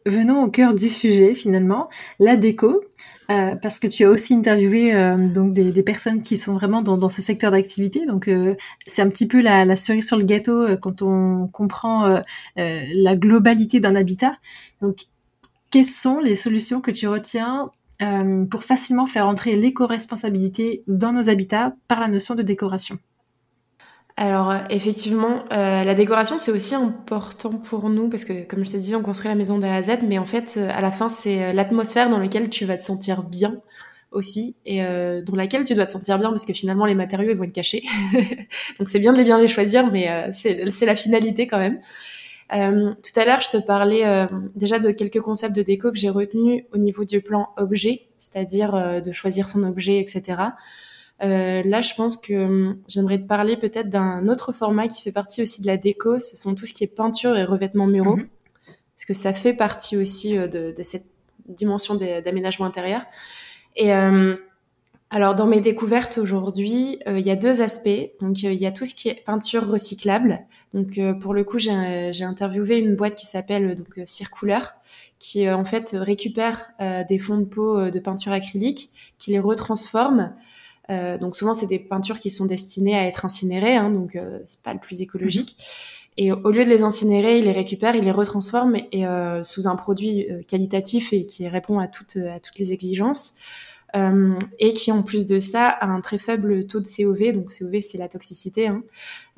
venons 0.06 0.42
au 0.42 0.50
cœur 0.50 0.74
du 0.74 0.88
sujet 0.88 1.34
finalement, 1.34 1.88
la 2.18 2.36
déco, 2.36 2.82
euh, 3.30 3.56
parce 3.56 3.80
que 3.80 3.86
tu 3.86 4.04
as 4.04 4.10
aussi 4.10 4.34
interviewé 4.34 4.94
euh, 4.94 5.16
donc 5.26 5.52
des, 5.52 5.72
des, 5.72 5.82
personnes 5.82 6.22
qui 6.22 6.36
sont 6.36 6.54
vraiment 6.54 6.82
dans, 6.82 6.96
dans 6.96 7.08
ce 7.08 7.20
secteur 7.20 7.50
d'activité. 7.50 8.06
Donc 8.06 8.28
euh, 8.28 8.54
c'est 8.86 9.02
un 9.02 9.08
petit 9.08 9.26
peu 9.26 9.40
la, 9.42 9.64
la, 9.64 9.76
cerise 9.76 10.06
sur 10.06 10.16
le 10.16 10.24
gâteau 10.24 10.62
euh, 10.62 10.76
quand 10.76 11.02
on 11.02 11.48
comprend 11.48 12.06
euh, 12.06 12.20
la 12.56 13.16
globalité 13.16 13.80
d'un 13.80 13.96
habitat. 13.96 14.38
Donc 14.80 15.06
quelles 15.70 15.84
sont 15.84 16.20
les 16.20 16.36
solutions 16.36 16.80
que 16.80 16.90
tu 16.90 17.08
retiens 17.08 17.70
pour 18.50 18.62
facilement 18.62 19.06
faire 19.06 19.26
entrer 19.26 19.56
l'éco-responsabilité 19.56 20.82
dans 20.86 21.12
nos 21.12 21.30
habitats 21.30 21.74
par 21.88 21.98
la 21.98 22.08
notion 22.08 22.34
de 22.34 22.42
décoration? 22.42 22.98
Alors 24.18 24.54
effectivement, 24.70 25.44
euh, 25.52 25.84
la 25.84 25.94
décoration 25.94 26.38
c'est 26.38 26.50
aussi 26.50 26.74
important 26.74 27.52
pour 27.52 27.90
nous 27.90 28.08
parce 28.08 28.24
que 28.24 28.44
comme 28.46 28.64
je 28.64 28.70
te 28.70 28.76
disais, 28.78 28.96
on 28.96 29.02
construit 29.02 29.28
la 29.28 29.34
maison 29.34 29.58
de 29.58 29.66
A 29.66 29.74
à 29.74 29.82
Z, 29.82 29.98
mais 30.04 30.18
en 30.18 30.24
fait 30.24 30.54
euh, 30.56 30.70
à 30.74 30.80
la 30.80 30.90
fin 30.90 31.10
c'est 31.10 31.44
euh, 31.44 31.52
l'atmosphère 31.52 32.08
dans 32.08 32.18
laquelle 32.18 32.48
tu 32.48 32.64
vas 32.64 32.78
te 32.78 32.84
sentir 32.84 33.24
bien 33.24 33.60
aussi 34.12 34.56
et 34.64 34.80
dans 34.80 35.34
laquelle 35.34 35.64
tu 35.64 35.74
dois 35.74 35.84
te 35.84 35.90
sentir 35.90 36.18
bien 36.18 36.30
parce 36.30 36.46
que 36.46 36.54
finalement 36.54 36.86
les 36.86 36.94
matériaux 36.94 37.32
ils 37.32 37.36
vont 37.36 37.44
être 37.44 37.52
cachés. 37.52 37.82
Donc 38.78 38.88
c'est 38.88 39.00
bien 39.00 39.12
de 39.12 39.22
bien 39.22 39.38
les 39.38 39.48
choisir, 39.48 39.92
mais 39.92 40.08
euh, 40.08 40.30
c'est 40.32 40.86
la 40.86 40.96
finalité 40.96 41.46
quand 41.46 41.58
même. 41.58 41.80
Tout 42.50 43.20
à 43.20 43.24
l'heure, 43.26 43.42
je 43.42 43.50
te 43.50 43.56
parlais 43.58 44.28
déjà 44.54 44.78
de 44.78 44.90
quelques 44.92 45.20
concepts 45.20 45.54
de 45.54 45.62
déco 45.62 45.90
que 45.90 45.98
j'ai 45.98 46.08
retenus 46.08 46.62
au 46.72 46.78
niveau 46.78 47.04
du 47.04 47.20
plan 47.20 47.48
objet, 47.58 48.06
c'est-à-dire 48.18 49.02
de 49.02 49.12
choisir 49.12 49.48
son 49.50 49.64
objet, 49.64 49.98
etc. 49.98 50.36
Euh, 51.22 51.62
là, 51.64 51.80
je 51.80 51.94
pense 51.94 52.16
que 52.16 52.34
hum, 52.34 52.78
j'aimerais 52.88 53.18
te 53.18 53.26
parler 53.26 53.56
peut-être 53.56 53.88
d'un 53.88 54.28
autre 54.28 54.52
format 54.52 54.88
qui 54.88 55.02
fait 55.02 55.12
partie 55.12 55.42
aussi 55.42 55.62
de 55.62 55.66
la 55.66 55.76
déco. 55.76 56.18
Ce 56.18 56.36
sont 56.36 56.54
tout 56.54 56.66
ce 56.66 56.74
qui 56.74 56.84
est 56.84 56.94
peinture 56.94 57.36
et 57.36 57.44
revêtement 57.44 57.86
muraux, 57.86 58.16
mhm. 58.16 58.28
parce 58.66 59.04
que 59.06 59.14
ça 59.14 59.32
fait 59.32 59.54
partie 59.54 59.96
aussi 59.96 60.36
euh, 60.36 60.46
de, 60.46 60.74
de 60.76 60.82
cette 60.82 61.06
dimension 61.48 61.94
d'aménagement 61.94 62.66
intérieur. 62.66 63.02
Et 63.76 63.94
euh, 63.94 64.36
alors 65.10 65.36
dans 65.36 65.46
mes 65.46 65.60
découvertes 65.60 66.18
aujourd'hui, 66.18 66.98
il 67.06 67.20
y 67.20 67.30
a 67.30 67.36
deux 67.36 67.62
aspects. 67.62 68.10
Donc 68.20 68.42
il 68.42 68.54
y 68.54 68.66
a 68.66 68.72
tout 68.72 68.84
ce 68.84 68.94
qui 68.94 69.08
est 69.08 69.24
peinture 69.24 69.68
recyclable. 69.68 70.40
Donc 70.74 70.98
pour 71.20 71.34
le 71.34 71.44
coup, 71.44 71.60
j'ai 71.60 72.24
interviewé 72.24 72.78
une 72.78 72.96
boîte 72.96 73.14
qui 73.14 73.26
s'appelle 73.26 73.76
donc 73.76 74.00
Circouleur, 74.06 74.74
qui 75.20 75.48
en 75.48 75.64
fait 75.64 75.90
récupère 75.94 76.72
des 77.08 77.20
fonds 77.20 77.38
de 77.38 77.44
peau 77.44 77.88
de 77.88 77.98
peinture 78.00 78.32
acrylique, 78.32 78.90
qui 79.18 79.30
les 79.30 79.38
retransforme 79.38 80.34
euh, 80.90 81.18
donc 81.18 81.36
souvent 81.36 81.54
c'est 81.54 81.66
des 81.66 81.78
peintures 81.78 82.20
qui 82.20 82.30
sont 82.30 82.46
destinées 82.46 82.96
à 82.96 83.06
être 83.06 83.24
incinérées, 83.24 83.76
hein, 83.76 83.90
donc 83.90 84.16
euh, 84.16 84.40
c'est 84.46 84.62
pas 84.62 84.72
le 84.72 84.80
plus 84.80 85.00
écologique. 85.00 85.56
Et 86.18 86.32
au 86.32 86.50
lieu 86.50 86.64
de 86.64 86.70
les 86.70 86.82
incinérer, 86.82 87.38
il 87.38 87.44
les 87.44 87.52
récupère, 87.52 87.94
il 87.94 88.04
les 88.04 88.10
retransforme 88.10 88.76
et 88.90 89.06
euh, 89.06 89.44
sous 89.44 89.68
un 89.68 89.76
produit 89.76 90.26
euh, 90.30 90.42
qualitatif 90.42 91.12
et 91.12 91.26
qui 91.26 91.46
répond 91.46 91.78
à 91.78 91.88
toutes 91.88 92.16
à 92.16 92.40
toutes 92.40 92.58
les 92.58 92.72
exigences. 92.72 93.34
Euh, 93.94 94.34
et 94.58 94.72
qui 94.72 94.90
en 94.92 95.02
plus 95.02 95.26
de 95.26 95.38
ça 95.38 95.68
a 95.68 95.86
un 95.86 96.00
très 96.00 96.18
faible 96.18 96.66
taux 96.66 96.80
de 96.80 96.86
COV. 96.86 97.32
Donc 97.32 97.52
COV 97.56 97.80
c'est 97.80 97.98
la 97.98 98.08
toxicité. 98.08 98.68
Hein. 98.68 98.82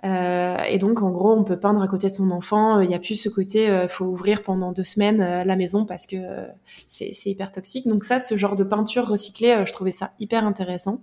Euh, 0.04 0.62
et 0.64 0.78
donc 0.78 1.02
en 1.02 1.10
gros 1.10 1.32
on 1.32 1.44
peut 1.44 1.58
peindre 1.58 1.82
à 1.82 1.88
côté 1.88 2.08
de 2.08 2.12
son 2.12 2.30
enfant. 2.30 2.80
Il 2.80 2.88
n'y 2.88 2.94
a 2.94 2.98
plus 2.98 3.16
ce 3.16 3.28
côté 3.28 3.68
euh, 3.68 3.88
faut 3.88 4.06
ouvrir 4.06 4.42
pendant 4.42 4.72
deux 4.72 4.84
semaines 4.84 5.18
la 5.18 5.56
maison 5.56 5.84
parce 5.84 6.06
que 6.06 6.16
c'est 6.86 7.12
hyper 7.26 7.52
toxique. 7.52 7.86
Donc 7.86 8.04
ça, 8.04 8.18
ce 8.18 8.36
genre 8.36 8.56
de 8.56 8.64
peinture 8.64 9.06
recyclée, 9.06 9.64
je 9.66 9.72
trouvais 9.72 9.90
ça 9.90 10.10
hyper 10.18 10.44
intéressant. 10.44 11.02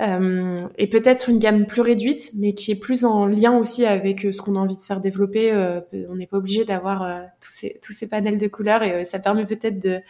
Euh, 0.00 0.56
et 0.76 0.86
peut-être 0.86 1.28
une 1.28 1.38
gamme 1.38 1.66
plus 1.66 1.80
réduite, 1.80 2.30
mais 2.36 2.54
qui 2.54 2.70
est 2.70 2.78
plus 2.78 3.04
en 3.04 3.26
lien 3.26 3.56
aussi 3.58 3.84
avec 3.84 4.24
euh, 4.24 4.32
ce 4.32 4.40
qu'on 4.40 4.54
a 4.54 4.60
envie 4.60 4.76
de 4.76 4.82
faire 4.82 5.00
développer. 5.00 5.50
Euh, 5.52 5.80
on 6.08 6.14
n'est 6.14 6.28
pas 6.28 6.36
obligé 6.36 6.64
d'avoir 6.64 7.00
tous, 7.40 7.50
ces, 7.50 7.80
tous 7.82 7.92
ces 7.92 8.08
panels 8.08 8.38
de 8.38 8.46
couleurs 8.46 8.82
et 8.82 9.04
ça 9.04 9.18
permet 9.18 9.44
peut-être 9.44 9.80
de, 9.80 10.00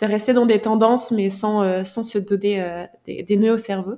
de, 0.00 0.06
rester 0.06 0.32
dans 0.32 0.46
des 0.46 0.60
tendances, 0.60 1.10
mais 1.10 1.28
sans, 1.28 1.84
sans 1.84 2.02
se 2.02 2.18
donner 2.18 2.86
des, 3.06 3.22
des, 3.22 3.36
nœuds 3.36 3.54
au 3.54 3.58
cerveau. 3.58 3.96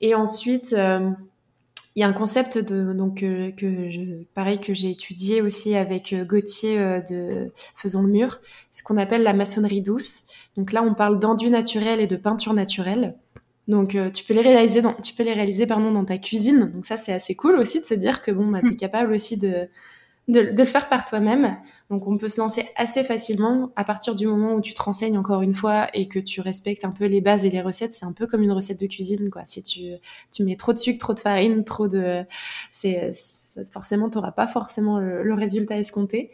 Et 0.00 0.14
ensuite, 0.14 0.74
il 0.74 2.00
y 2.00 2.02
a 2.02 2.08
un 2.08 2.12
concept 2.12 2.58
de 2.58 2.92
donc 2.92 3.20
que 3.20 3.90
je, 3.90 4.22
pareil 4.34 4.58
que 4.58 4.74
j'ai 4.74 4.90
étudié 4.90 5.42
aussi 5.42 5.76
avec 5.76 6.14
Gauthier 6.26 6.76
de 7.08 7.52
Faisons 7.76 8.02
le 8.02 8.08
mur, 8.08 8.40
ce 8.70 8.82
qu'on 8.82 8.96
appelle 8.96 9.22
la 9.22 9.34
maçonnerie 9.34 9.82
douce. 9.82 10.22
Donc 10.56 10.72
là, 10.72 10.82
on 10.82 10.94
parle 10.94 11.18
d'enduit 11.18 11.50
naturel 11.50 12.00
et 12.00 12.06
de 12.06 12.16
peinture 12.16 12.54
naturelle. 12.54 13.16
Donc 13.68 13.94
euh, 13.94 14.10
tu 14.10 14.24
peux 14.24 14.34
les 14.34 14.42
réaliser 14.42 14.82
dans, 14.82 14.94
tu 14.94 15.14
peux 15.14 15.22
les 15.22 15.32
réaliser 15.32 15.66
pardon 15.66 15.92
dans 15.92 16.04
ta 16.04 16.18
cuisine. 16.18 16.70
Donc 16.74 16.84
ça 16.84 16.96
c'est 16.96 17.12
assez 17.12 17.34
cool 17.34 17.56
aussi 17.56 17.80
de 17.80 17.84
se 17.84 17.94
dire 17.94 18.22
que 18.22 18.30
bon 18.30 18.46
bah, 18.48 18.60
tu 18.60 18.68
es 18.68 18.70
hmm. 18.70 18.76
capable 18.76 19.12
aussi 19.12 19.36
de, 19.36 19.68
de, 20.28 20.42
de 20.50 20.58
le 20.58 20.66
faire 20.66 20.88
par 20.88 21.04
toi-même. 21.04 21.56
Donc 21.88 22.06
on 22.08 22.18
peut 22.18 22.28
se 22.28 22.40
lancer 22.40 22.66
assez 22.76 23.04
facilement 23.04 23.70
à 23.76 23.84
partir 23.84 24.14
du 24.16 24.26
moment 24.26 24.54
où 24.54 24.60
tu 24.60 24.74
te 24.74 24.82
renseignes 24.82 25.16
encore 25.16 25.42
une 25.42 25.54
fois 25.54 25.88
et 25.94 26.08
que 26.08 26.18
tu 26.18 26.40
respectes 26.40 26.84
un 26.84 26.90
peu 26.90 27.04
les 27.04 27.20
bases 27.20 27.44
et 27.46 27.50
les 27.50 27.62
recettes. 27.62 27.94
C'est 27.94 28.06
un 28.06 28.12
peu 28.12 28.26
comme 28.26 28.42
une 28.42 28.52
recette 28.52 28.80
de 28.80 28.86
cuisine 28.86 29.30
quoi. 29.30 29.42
Si 29.44 29.62
tu 29.62 29.92
tu 30.32 30.42
mets 30.42 30.56
trop 30.56 30.72
de 30.72 30.78
sucre, 30.78 30.98
trop 30.98 31.14
de 31.14 31.20
farine, 31.20 31.64
trop 31.64 31.86
de 31.86 32.24
c'est 32.72 33.12
forcément 33.72 34.10
tu 34.10 34.18
pas 34.34 34.48
forcément 34.48 34.98
le, 34.98 35.34
résultat 35.34 35.78
escompté. 35.78 36.32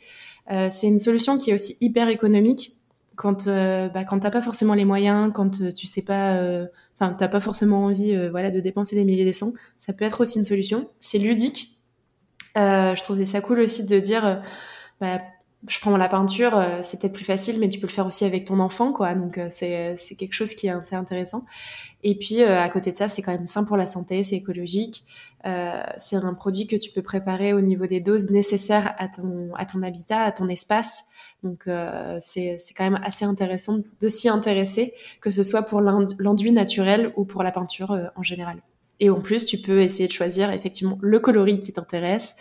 Euh, 0.50 0.68
c'est 0.70 0.86
une 0.86 0.98
solution 0.98 1.36
qui 1.36 1.50
est 1.50 1.54
aussi 1.54 1.76
hyper 1.82 2.08
économique 2.08 2.78
quand 3.18 3.48
euh, 3.48 3.88
bah, 3.88 4.04
quand 4.04 4.20
t'as 4.20 4.30
pas 4.30 4.40
forcément 4.40 4.74
les 4.74 4.86
moyens, 4.86 5.30
quand 5.34 5.60
euh, 5.60 5.72
tu 5.72 5.86
sais 5.86 6.02
pas 6.02 6.36
euh, 6.36 6.66
enfin 7.00 7.14
t'as 7.14 7.28
pas 7.28 7.40
forcément 7.40 7.84
envie 7.84 8.14
euh, 8.14 8.30
voilà 8.30 8.50
de 8.50 8.60
dépenser 8.60 8.96
des 8.96 9.04
milliers 9.04 9.24
des 9.24 9.32
cents. 9.32 9.52
Ça 9.78 9.92
peut 9.92 10.04
être 10.04 10.20
aussi 10.20 10.38
une 10.38 10.44
solution. 10.44 10.88
C'est 11.00 11.18
ludique. 11.18 11.78
Euh, 12.56 12.94
je 12.96 13.02
trouvais 13.02 13.24
ça 13.24 13.40
cool 13.40 13.60
aussi 13.60 13.86
de 13.86 14.00
dire 14.00 14.26
euh, 14.26 14.36
bah, 15.00 15.20
je 15.66 15.78
prends 15.80 15.96
la 15.96 16.08
peinture 16.08 16.56
euh, 16.56 16.80
c'est 16.82 17.00
peut-être 17.00 17.12
plus 17.12 17.24
facile 17.24 17.58
mais 17.60 17.68
tu 17.68 17.78
peux 17.78 17.86
le 17.86 17.92
faire 17.92 18.06
aussi 18.06 18.24
avec 18.24 18.44
ton 18.44 18.58
enfant 18.58 18.92
quoi. 18.92 19.14
Donc 19.14 19.38
c'est 19.50 19.96
c'est 19.96 20.16
quelque 20.16 20.32
chose 20.32 20.54
qui 20.54 20.66
est 20.66 20.70
assez 20.70 20.96
intéressant. 20.96 21.44
Et 22.02 22.16
puis 22.16 22.42
à 22.42 22.68
côté 22.68 22.90
de 22.90 22.96
ça 22.96 23.08
c'est 23.08 23.22
quand 23.22 23.32
même 23.32 23.46
sain 23.46 23.64
pour 23.64 23.76
la 23.76 23.86
santé 23.86 24.22
c'est 24.22 24.36
écologique. 24.36 25.04
C'est 25.44 26.16
un 26.16 26.34
produit 26.34 26.66
que 26.66 26.76
tu 26.76 26.90
peux 26.90 27.02
préparer 27.02 27.52
au 27.52 27.60
niveau 27.60 27.86
des 27.86 28.00
doses 28.00 28.30
nécessaires 28.30 28.94
à 28.98 29.08
ton 29.08 29.54
à 29.56 29.66
ton 29.66 29.82
habitat 29.82 30.20
à 30.20 30.32
ton 30.32 30.48
espace 30.48 31.04
donc 31.42 31.68
euh, 31.68 32.18
c'est 32.20 32.58
quand 32.76 32.84
même 32.84 33.00
assez 33.04 33.24
intéressant 33.24 33.78
de 34.00 34.08
s'y 34.08 34.28
intéresser, 34.28 34.94
que 35.20 35.30
ce 35.30 35.42
soit 35.42 35.62
pour 35.62 35.80
l'enduit 35.80 36.52
naturel 36.52 37.12
ou 37.16 37.24
pour 37.24 37.42
la 37.42 37.52
peinture 37.52 37.92
euh, 37.92 38.06
en 38.16 38.22
général. 38.22 38.60
Et 39.00 39.10
en 39.10 39.20
plus, 39.20 39.46
tu 39.46 39.58
peux 39.58 39.80
essayer 39.80 40.08
de 40.08 40.12
choisir 40.12 40.50
effectivement 40.50 40.98
le 41.00 41.20
coloris 41.20 41.60
qui 41.60 41.72
t'intéresse. 41.72 42.34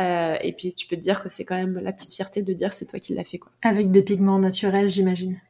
Euh, 0.00 0.36
et 0.42 0.52
puis, 0.52 0.74
tu 0.74 0.88
peux 0.88 0.96
te 0.96 1.00
dire 1.00 1.22
que 1.22 1.28
c'est 1.28 1.44
quand 1.44 1.54
même 1.54 1.78
la 1.78 1.92
petite 1.92 2.12
fierté 2.12 2.42
de 2.42 2.52
dire 2.52 2.72
c'est 2.72 2.86
toi 2.86 2.98
qui 2.98 3.14
l'as 3.14 3.22
fait. 3.22 3.38
Quoi. 3.38 3.52
Avec 3.62 3.92
des 3.92 4.02
pigments 4.02 4.40
naturels, 4.40 4.88
j'imagine. 4.88 5.40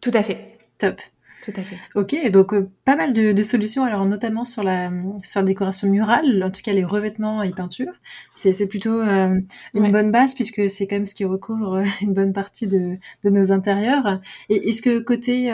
Tout 0.00 0.12
à 0.14 0.22
fait. 0.22 0.58
Top. 0.78 1.00
Tout 1.44 1.52
à 1.56 1.62
fait. 1.62 1.76
Ok, 1.94 2.16
donc 2.30 2.54
euh, 2.54 2.70
pas 2.86 2.96
mal 2.96 3.12
de, 3.12 3.32
de, 3.32 3.42
solutions, 3.42 3.84
alors 3.84 4.06
notamment 4.06 4.46
sur 4.46 4.62
la, 4.62 4.90
sur 5.24 5.40
la 5.40 5.46
décoration 5.46 5.90
murale, 5.90 6.42
en 6.42 6.50
tout 6.50 6.62
cas 6.62 6.72
les 6.72 6.84
revêtements 6.84 7.42
et 7.42 7.50
peintures. 7.50 7.92
C'est 8.34 8.66
plutôt 8.66 8.98
euh, 8.98 9.38
une 9.74 9.92
bonne 9.92 10.10
base 10.10 10.34
puisque 10.34 10.70
c'est 10.70 10.86
quand 10.86 10.96
même 10.96 11.04
ce 11.04 11.14
qui 11.14 11.26
recouvre 11.26 11.74
euh, 11.74 11.84
une 12.00 12.14
bonne 12.14 12.32
partie 12.32 12.66
de, 12.66 12.96
de 13.24 13.30
nos 13.30 13.52
intérieurs. 13.52 14.22
Et 14.48 14.70
est-ce 14.70 14.80
que 14.80 15.00
côté 15.00 15.52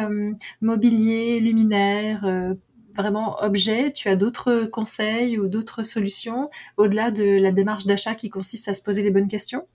mobilier, 0.61 1.41
luminaire, 1.41 2.55
vraiment 2.95 3.43
objet, 3.43 3.91
tu 3.91 4.09
as 4.09 4.15
d'autres 4.15 4.67
conseils 4.67 5.39
ou 5.39 5.49
d'autres 5.49 5.83
solutions 5.83 6.51
au-delà 6.77 7.11
de 7.11 7.41
la 7.41 7.51
démarche 7.51 7.87
d'achat 7.87 8.15
qui 8.15 8.31
consiste 8.31 8.69
à 8.69 8.75
se 8.75 8.83
poser 8.83 9.03
les 9.03 9.11
bonnes 9.11 9.29
questions? 9.29 9.67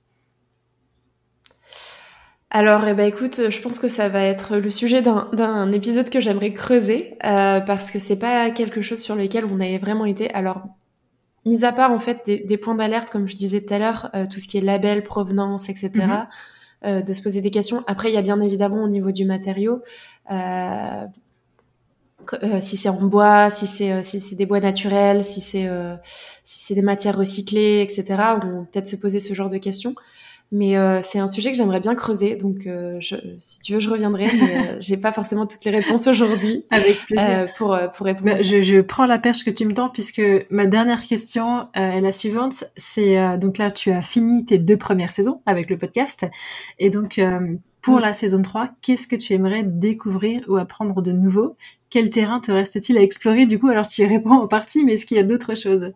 Alors, 2.56 2.88
eh 2.88 2.94
ben, 2.94 3.06
écoute, 3.06 3.50
je 3.50 3.62
pense 3.62 3.80
que 3.80 3.89
ça 3.89 4.08
va 4.08 4.22
être 4.24 4.56
le 4.56 4.70
sujet 4.70 5.02
d'un 5.02 5.72
épisode 5.74 6.10
que 6.10 6.22
j'aimerais 6.22 6.54
creuser 6.54 7.18
euh, 7.26 7.60
parce 7.60 7.91
que 7.91 8.00
c'est 8.00 8.18
pas 8.18 8.50
quelque 8.50 8.82
chose 8.82 9.02
sur 9.02 9.18
lequel 9.18 9.44
on 9.44 9.60
avait 9.60 9.78
vraiment 9.78 10.06
été. 10.06 10.34
Alors, 10.34 10.63
mis 11.46 11.65
à 11.65 11.74
part 11.74 11.91
en 11.91 12.00
fait 12.00 12.22
des, 12.26 12.58
points 12.58 12.76
d'alerte, 12.76 13.10
comme 13.10 13.28
je 13.28 13.36
disais 13.36 13.60
tout 13.60 13.74
à 13.74 13.78
l'heure, 13.78 14.10
euh, 14.15 14.26
tout 14.26 14.39
ce 14.39 14.48
qui 14.48 14.58
est 14.58 14.62
label, 14.62 15.04
provenance, 15.04 15.68
etc. 15.68 15.89
Mm-hmm. 15.96 16.28
Euh, 16.86 17.02
de 17.02 17.12
se 17.12 17.22
poser 17.22 17.41
des 17.41 17.52
questions. 17.52 17.84
Après, 17.88 18.10
il 18.10 18.13
y 18.13 18.18
a 18.18 18.22
bien 18.22 18.39
évidemment 18.39 18.84
au 18.84 18.88
niveau 18.88 19.12
du 19.12 19.26
matériau. 19.26 19.84
si 22.62 22.78
c'est 22.78 22.88
en 22.88 23.04
bois, 23.04 23.50
si 23.50 23.68
c'est 23.68 24.02
si 24.02 24.22
c'est 24.22 24.38
des 24.38 24.46
bois 24.46 24.62
naturels, 24.62 25.26
si 25.26 25.41
c'est 25.41 25.70
si 26.46 26.63
c'est 26.63 26.74
des 26.74 26.82
matières 26.82 27.18
recyclées, 27.18 27.82
etc. 27.82 28.15
On 28.36 28.39
peut 28.39 28.65
peut-être 28.72 28.88
se 28.88 28.96
poser 28.96 29.20
ce 29.20 29.34
genre 29.34 29.50
de 29.50 29.58
questions. 29.58 29.94
Mais 30.52 30.78
euh, 30.78 31.02
c'est 31.02 31.20
un 31.20 31.28
sujet 31.28 31.52
que 31.52 31.58
j'aimerais 31.58 31.80
bien 31.80 31.96
creuser, 31.96 32.36
donc 32.36 32.68
euh, 32.68 32.98
je, 33.00 33.16
si 33.40 33.60
tu 33.62 33.74
veux, 33.74 33.80
je 33.80 33.90
reviendrai. 33.90 34.30
Mais 34.40 34.58
euh, 34.58 34.78
j'ai 34.80 34.98
pas 34.98 35.12
forcément 35.12 35.48
toutes 35.48 35.66
les 35.66 35.72
réponses 35.72 36.08
aujourd'hui. 36.08 36.66
Avec 36.70 36.98
plaisir. 37.06 37.30
Euh, 37.30 37.48
pour 37.58 37.78
pour 37.96 38.06
répondre. 38.06 38.26
Bah, 38.26 38.42
je, 38.42 38.62
je, 38.62 38.80
prends 38.80 39.06
la 39.06 39.18
perche 39.18 39.44
que 39.44 39.50
tu 39.50 39.66
me 39.66 39.74
tends 39.74 39.90
puisque 39.90 40.22
ma 40.50 40.68
dernière 40.68 41.02
question 41.02 41.68
est 41.74 42.02
la 42.02 42.12
suivante. 42.12 42.64
C'est 42.78 43.38
donc 43.38 43.58
là, 43.58 43.72
tu 43.72 43.92
as 43.92 44.02
fini 44.02 44.46
tes 44.46 44.60
deux 44.60 44.78
premières 44.78 45.12
saisons 45.12 45.42
avec 45.46 45.70
le 45.70 45.78
podcast, 45.78 46.26
et 46.80 46.90
donc 46.90 47.20
pour 47.82 47.98
mm. 47.98 48.02
la 48.02 48.14
saison 48.14 48.42
3, 48.42 48.70
qu'est-ce 48.82 49.08
que 49.08 49.16
tu 49.16 49.34
aimerais 49.34 49.64
découvrir 49.64 50.44
ou 50.48 50.58
apprendre 50.58 51.02
de 51.02 51.12
nouveau? 51.12 51.56
Quel 51.90 52.10
terrain 52.10 52.40
te 52.40 52.52
reste-t-il 52.52 52.98
à 52.98 53.02
explorer? 53.02 53.46
Du 53.46 53.60
coup, 53.60 53.70
alors 53.70 53.88
tu 53.88 54.02
y 54.02 54.06
réponds 54.06 54.34
en 54.34 54.48
partie, 54.48 54.84
mais 54.84 54.94
est-ce 54.94 55.06
qu'il 55.06 55.18
y 55.18 55.20
a 55.20 55.24
d'autres 55.24 55.56
choses? 55.56 55.94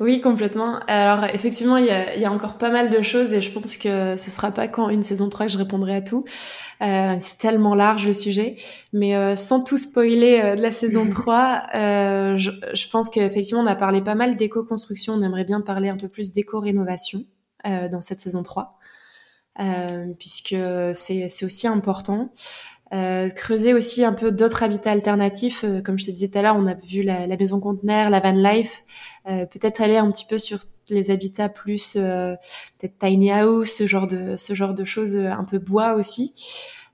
Oui, 0.00 0.20
complètement. 0.20 0.78
Alors 0.86 1.24
effectivement, 1.24 1.76
il 1.76 1.86
y 1.86 1.90
a, 1.90 2.16
y 2.16 2.24
a, 2.24 2.32
encore 2.32 2.58
pas 2.58 2.70
mal 2.70 2.90
de 2.90 3.02
choses 3.02 3.32
et 3.32 3.42
je 3.42 3.50
pense 3.52 3.76
que 3.76 4.16
ce 4.16 4.30
sera 4.30 4.50
pas 4.50 4.68
quand 4.68 4.88
une 4.90 5.02
saison 5.02 5.28
3 5.28 5.46
que 5.46 5.52
je 5.52 5.58
répondrai 5.58 5.96
à 5.96 6.02
tout. 6.02 6.24
Euh, 6.80 7.16
c'est 7.20 7.38
tellement 7.38 7.74
large 7.74 8.06
le 8.06 8.14
sujet. 8.14 8.56
Mais 8.92 9.16
euh, 9.16 9.36
sans 9.36 9.64
tout 9.64 9.78
spoiler 9.78 10.40
euh, 10.42 10.56
de 10.56 10.62
la 10.62 10.72
saison 10.72 11.08
3, 11.10 11.62
euh, 11.74 12.38
je, 12.38 12.50
je, 12.72 12.88
pense 12.88 13.08
qu'effectivement, 13.10 13.62
on 13.62 13.66
a 13.66 13.76
parlé 13.76 14.00
pas 14.00 14.14
mal 14.14 14.36
d'éco-construction. 14.36 15.14
On 15.14 15.22
aimerait 15.22 15.44
bien 15.44 15.60
parler 15.60 15.88
un 15.88 15.96
peu 15.96 16.08
plus 16.08 16.32
d'éco-rénovation 16.32 17.24
euh, 17.66 17.88
dans 17.88 18.00
cette 18.00 18.20
saison 18.20 18.42
3. 18.42 18.78
puisque 20.18 20.56
c'est 20.94 21.44
aussi 21.44 21.66
important. 21.66 22.30
Euh, 22.94 23.28
creuser 23.28 23.74
aussi 23.74 24.02
un 24.04 24.14
peu 24.14 24.32
d'autres 24.32 24.62
habitats 24.62 24.92
alternatifs. 24.92 25.64
Euh, 25.64 25.82
comme 25.82 25.98
je 25.98 26.06
te 26.06 26.10
disais 26.10 26.28
tout 26.28 26.38
à 26.38 26.42
l'heure, 26.42 26.56
on 26.56 26.66
a 26.66 26.74
vu 26.74 27.02
la, 27.02 27.26
la 27.26 27.36
maison 27.36 27.60
conteneur, 27.60 28.08
la 28.08 28.20
van 28.20 28.32
life. 28.32 28.84
Euh, 29.28 29.44
peut-être 29.44 29.82
aller 29.82 29.96
un 29.96 30.10
petit 30.10 30.24
peu 30.24 30.38
sur 30.38 30.58
les 30.88 31.10
habitats 31.10 31.50
plus 31.50 31.96
euh, 31.96 32.34
peut-être 32.78 32.98
tiny 32.98 33.30
house, 33.30 33.70
ce 33.72 33.86
genre 33.86 34.06
de 34.06 34.36
ce 34.38 34.54
genre 34.54 34.72
de 34.72 34.86
choses, 34.86 35.16
un 35.16 35.44
peu 35.44 35.58
bois 35.58 35.94
aussi. 35.94 36.34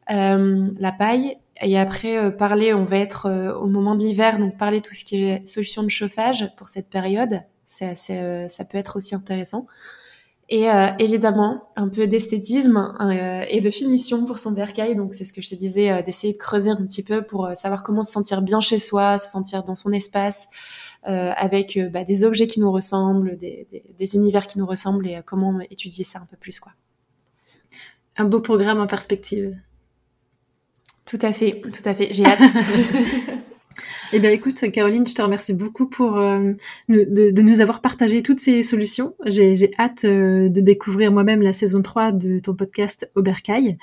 la 0.08 0.92
paille. 0.92 1.36
Et 1.62 1.78
après 1.78 2.36
parler, 2.36 2.74
on 2.74 2.84
va 2.84 2.98
être 2.98 3.54
au 3.60 3.66
moment 3.66 3.94
de 3.94 4.02
l'hiver, 4.02 4.40
donc 4.40 4.58
parler 4.58 4.80
tout 4.80 4.92
ce 4.92 5.04
qui 5.04 5.24
est 5.24 5.46
solution 5.46 5.84
de 5.84 5.88
chauffage 5.88 6.50
pour 6.56 6.68
cette 6.68 6.90
période. 6.90 7.42
C'est, 7.66 7.94
ça 7.94 8.64
peut 8.64 8.78
être 8.78 8.96
aussi 8.96 9.14
intéressant 9.14 9.66
et 10.48 10.70
euh, 10.70 10.88
évidemment 10.98 11.70
un 11.76 11.88
peu 11.88 12.06
d'esthétisme 12.06 12.94
euh, 13.00 13.44
et 13.48 13.60
de 13.60 13.70
finition 13.70 14.26
pour 14.26 14.38
son 14.38 14.52
bercail. 14.52 14.94
Donc 14.94 15.14
c'est 15.14 15.24
ce 15.24 15.32
que 15.32 15.40
je 15.40 15.48
te 15.48 15.54
disais, 15.54 15.90
euh, 15.90 16.02
d'essayer 16.02 16.34
de 16.34 16.38
creuser 16.38 16.70
un 16.70 16.84
petit 16.84 17.02
peu 17.02 17.22
pour 17.22 17.50
savoir 17.54 17.82
comment 17.82 18.02
se 18.02 18.12
sentir 18.12 18.42
bien 18.42 18.60
chez 18.60 18.78
soi, 18.78 19.18
se 19.18 19.30
sentir 19.30 19.64
dans 19.64 19.76
son 19.76 19.92
espace, 19.92 20.48
avec 21.06 21.78
bah, 21.92 22.02
des 22.02 22.24
objets 22.24 22.46
qui 22.46 22.60
nous 22.60 22.72
ressemblent, 22.72 23.36
des, 23.36 23.66
des, 23.70 23.84
des, 23.98 24.14
univers 24.14 24.46
qui 24.46 24.58
nous 24.58 24.64
ressemblent 24.64 25.06
et 25.06 25.20
comment 25.26 25.60
étudier 25.70 26.02
ça 26.02 26.18
un 26.18 26.24
peu 26.24 26.38
plus 26.38 26.60
quoi. 26.60 26.72
Un 28.16 28.24
beau 28.24 28.40
programme 28.40 28.80
en 28.80 28.86
perspective. 28.86 29.54
Tout 31.04 31.18
à 31.20 31.34
fait, 31.34 31.60
tout 31.60 31.82
à 31.84 31.94
fait. 31.94 32.08
J'ai 32.12 32.24
hâte. 32.24 32.40
Eh 34.16 34.20
bien, 34.20 34.30
écoute, 34.30 34.70
Caroline, 34.70 35.04
je 35.04 35.12
te 35.12 35.22
remercie 35.22 35.54
beaucoup 35.54 35.86
pour 35.86 36.18
euh, 36.18 36.52
de, 36.88 37.42
nous 37.42 37.60
avoir 37.60 37.80
partagé 37.80 38.22
toutes 38.22 38.38
ces 38.38 38.62
solutions. 38.62 39.16
J'ai 39.26 39.72
hâte 39.76 40.04
euh, 40.04 40.48
de 40.48 40.60
découvrir 40.60 41.10
moi-même 41.10 41.42
la 41.42 41.52
saison 41.52 41.82
3 41.82 42.12
de 42.12 42.38
ton 42.38 42.54
podcast 42.54 43.10
Obercaille. 43.16 43.76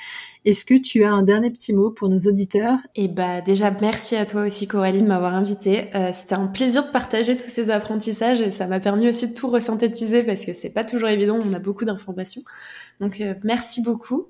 Est-ce 0.46 0.64
que 0.64 0.76
tu 0.76 1.04
as 1.04 1.12
un 1.12 1.24
dernier 1.24 1.50
petit 1.52 1.74
mot 1.74 1.90
pour 1.90 2.08
nos 2.08 2.18
auditeurs? 2.20 2.78
Eh 2.96 3.10
bah, 3.10 3.42
déjà, 3.42 3.76
merci 3.82 4.16
à 4.16 4.26
toi 4.26 4.44
aussi, 4.46 4.70
Coralie, 4.70 5.02
de 5.02 5.08
m'avoir 5.08 5.34
invitée. 5.34 5.94
Euh, 5.96 6.12
C'était 6.14 6.36
un 6.36 6.48
plaisir 6.48 6.86
de 6.86 6.92
partager 6.94 7.36
tous 7.36 7.50
ces 7.50 7.70
apprentissages 7.70 8.40
et 8.40 8.52
ça 8.52 8.68
m'a 8.68 8.80
permis 8.80 9.10
aussi 9.10 9.28
de 9.28 9.34
tout 9.34 9.50
resynthétiser 9.50 10.24
parce 10.24 10.46
que 10.46 10.54
c'est 10.54 10.70
pas 10.74 10.86
toujours 10.86 11.10
évident. 11.10 11.40
On 11.46 11.54
a 11.54 11.60
beaucoup 11.60 11.84
d'informations. 11.84 12.44
Donc, 13.02 13.22
merci 13.44 13.82
beaucoup. 13.84 14.28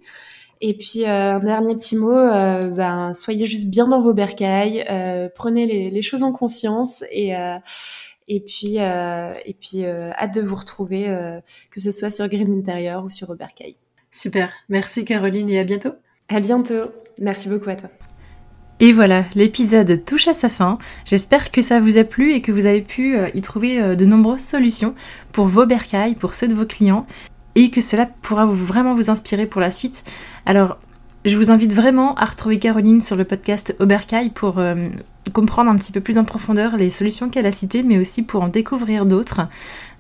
Et 0.63 0.76
puis 0.76 1.06
euh, 1.06 1.34
un 1.34 1.39
dernier 1.39 1.76
petit 1.76 1.97
mot, 1.97 2.15
euh, 2.15 2.69
ben 2.69 3.15
soyez 3.15 3.47
juste 3.47 3.67
bien 3.69 3.88
dans 3.88 4.02
vos 4.02 4.13
bercailles, 4.13 4.86
euh, 4.91 5.28
prenez 5.34 5.65
les, 5.65 5.89
les, 5.89 6.02
choses 6.04 6.21
en 6.21 6.32
conscience 6.32 7.04
et 7.12 7.34
et 8.28 8.39
puis 8.39 8.76
et 8.78 9.56
puis 9.60 9.86
hâte 9.86 10.36
de 10.36 10.41
vous 10.41 10.56
retrouver, 10.56 11.06
que 11.71 11.80
ce 11.80 11.91
soit 11.91 12.12
sur 12.12 12.28
Green 12.28 12.52
Interior 12.52 13.04
ou 13.04 13.10
sur 13.10 13.36
Bercailles. 13.36 13.76
Super, 14.12 14.52
merci 14.69 15.04
Caroline 15.04 15.50
et 15.50 15.60
à 15.60 15.63
bientôt. 15.63 15.93
À 16.30 16.39
bientôt, 16.39 16.91
merci 17.17 17.50
beaucoup 17.50 17.69
à 17.71 17.76
toi. 17.76 17.89
Et 18.80 18.93
voilà, 18.93 19.26
l'épisode 19.36 20.06
touche 20.06 20.28
à 20.28 20.34
sa 20.34 20.50
fin. 20.50 20.78
J'espère 21.06 21.52
que 21.52 21.62
ça 21.62 21.80
vous 21.80 21.97
a 21.97 22.04
plu 22.04 22.34
et 22.34 22.41
que 22.41 22.52
vous 22.52 22.65
avez 22.65 22.82
pu 22.82 23.15
y 23.34 23.41
trouver 23.41 23.95
de 23.95 24.06
nombreuses 24.06 24.41
solutions 24.41 24.93
pour 25.32 25.47
vos 25.47 25.65
bercailles, 25.65 26.15
pour 26.15 26.36
ceux 26.36 26.47
de 26.47 26.54
vos 26.54 26.65
clients 26.65 27.06
et 27.56 27.70
que 27.70 27.82
cela 27.82 28.06
pourra 28.06 28.46
vraiment 28.46 28.94
vous 28.94 29.10
inspirer 29.10 29.46
pour 29.46 29.62
la 29.62 29.72
suite. 29.72 30.04
Alors, 30.46 30.78
je 31.24 31.38
vous 31.38 31.52
invite 31.52 31.74
vraiment 31.74 32.16
à 32.16 32.26
retrouver 32.26 32.58
Caroline 32.58 33.00
sur 33.00 33.16
le 33.16 33.26
podcast 33.26 33.76
Oberkai 33.80 34.32
pour 34.34 34.58
euh, 34.58 34.88
comprendre 35.34 35.70
un 35.70 35.76
petit 35.76 35.92
peu 35.92 36.02
plus 36.02 36.18
en 36.18 36.24
profondeur 36.24 36.78
les 36.78 36.90
solutions 36.90 37.30
qu'elle 37.30 37.46
a 37.46 37.52
citées, 37.52 37.84
mais 37.84 38.00
aussi 38.00 38.24
pour 38.24 38.42
en 38.42 38.50
découvrir 38.50 39.06
d'autres. 39.06 39.42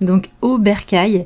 Donc 0.01 0.29
Oberkai. 0.41 1.25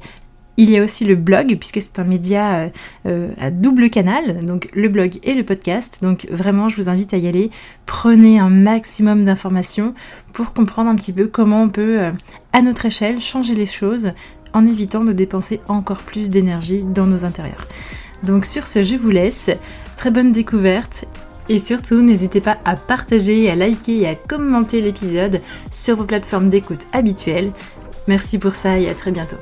Il 0.57 0.69
y 0.69 0.77
a 0.77 0.83
aussi 0.83 1.03
le 1.03 1.15
blog, 1.15 1.57
puisque 1.59 1.81
c'est 1.81 1.99
un 1.99 2.05
média 2.05 2.55
euh, 2.55 2.69
euh, 3.05 3.29
à 3.37 3.51
double 3.51 3.89
canal, 3.89 4.45
donc 4.45 4.69
le 4.73 4.87
blog 4.87 5.19
et 5.23 5.33
le 5.33 5.43
podcast. 5.43 5.99
Donc 6.01 6.27
vraiment, 6.31 6.69
je 6.69 6.77
vous 6.77 6.87
invite 6.87 7.13
à 7.13 7.17
y 7.17 7.27
aller. 7.27 7.49
Prenez 7.85 8.39
un 8.39 8.49
maximum 8.49 9.25
d'informations 9.25 9.93
pour 10.31 10.53
comprendre 10.53 10.89
un 10.89 10.95
petit 10.95 11.11
peu 11.11 11.27
comment 11.27 11.63
on 11.63 11.69
peut, 11.69 11.99
à 12.53 12.61
notre 12.61 12.85
échelle, 12.85 13.19
changer 13.19 13.53
les 13.53 13.65
choses 13.65 14.13
en 14.55 14.65
évitant 14.65 15.03
de 15.03 15.11
dépenser 15.11 15.59
encore 15.67 16.01
plus 16.01 16.31
d'énergie 16.31 16.81
dans 16.81 17.05
nos 17.05 17.25
intérieurs. 17.25 17.67
Donc 18.23 18.45
sur 18.45 18.65
ce, 18.65 18.83
je 18.83 18.95
vous 18.95 19.09
laisse. 19.11 19.51
Très 19.97 20.09
bonne 20.09 20.31
découverte. 20.31 21.05
Et 21.47 21.59
surtout, 21.59 22.01
n'hésitez 22.01 22.41
pas 22.41 22.57
à 22.65 22.75
partager, 22.75 23.51
à 23.51 23.55
liker 23.55 23.99
et 23.99 24.07
à 24.07 24.15
commenter 24.15 24.81
l'épisode 24.81 25.41
sur 25.69 25.97
vos 25.97 26.05
plateformes 26.05 26.49
d'écoute 26.49 26.87
habituelles. 26.91 27.51
Merci 28.07 28.39
pour 28.39 28.55
ça 28.55 28.79
et 28.79 28.89
à 28.89 28.95
très 28.95 29.11
bientôt. 29.11 29.37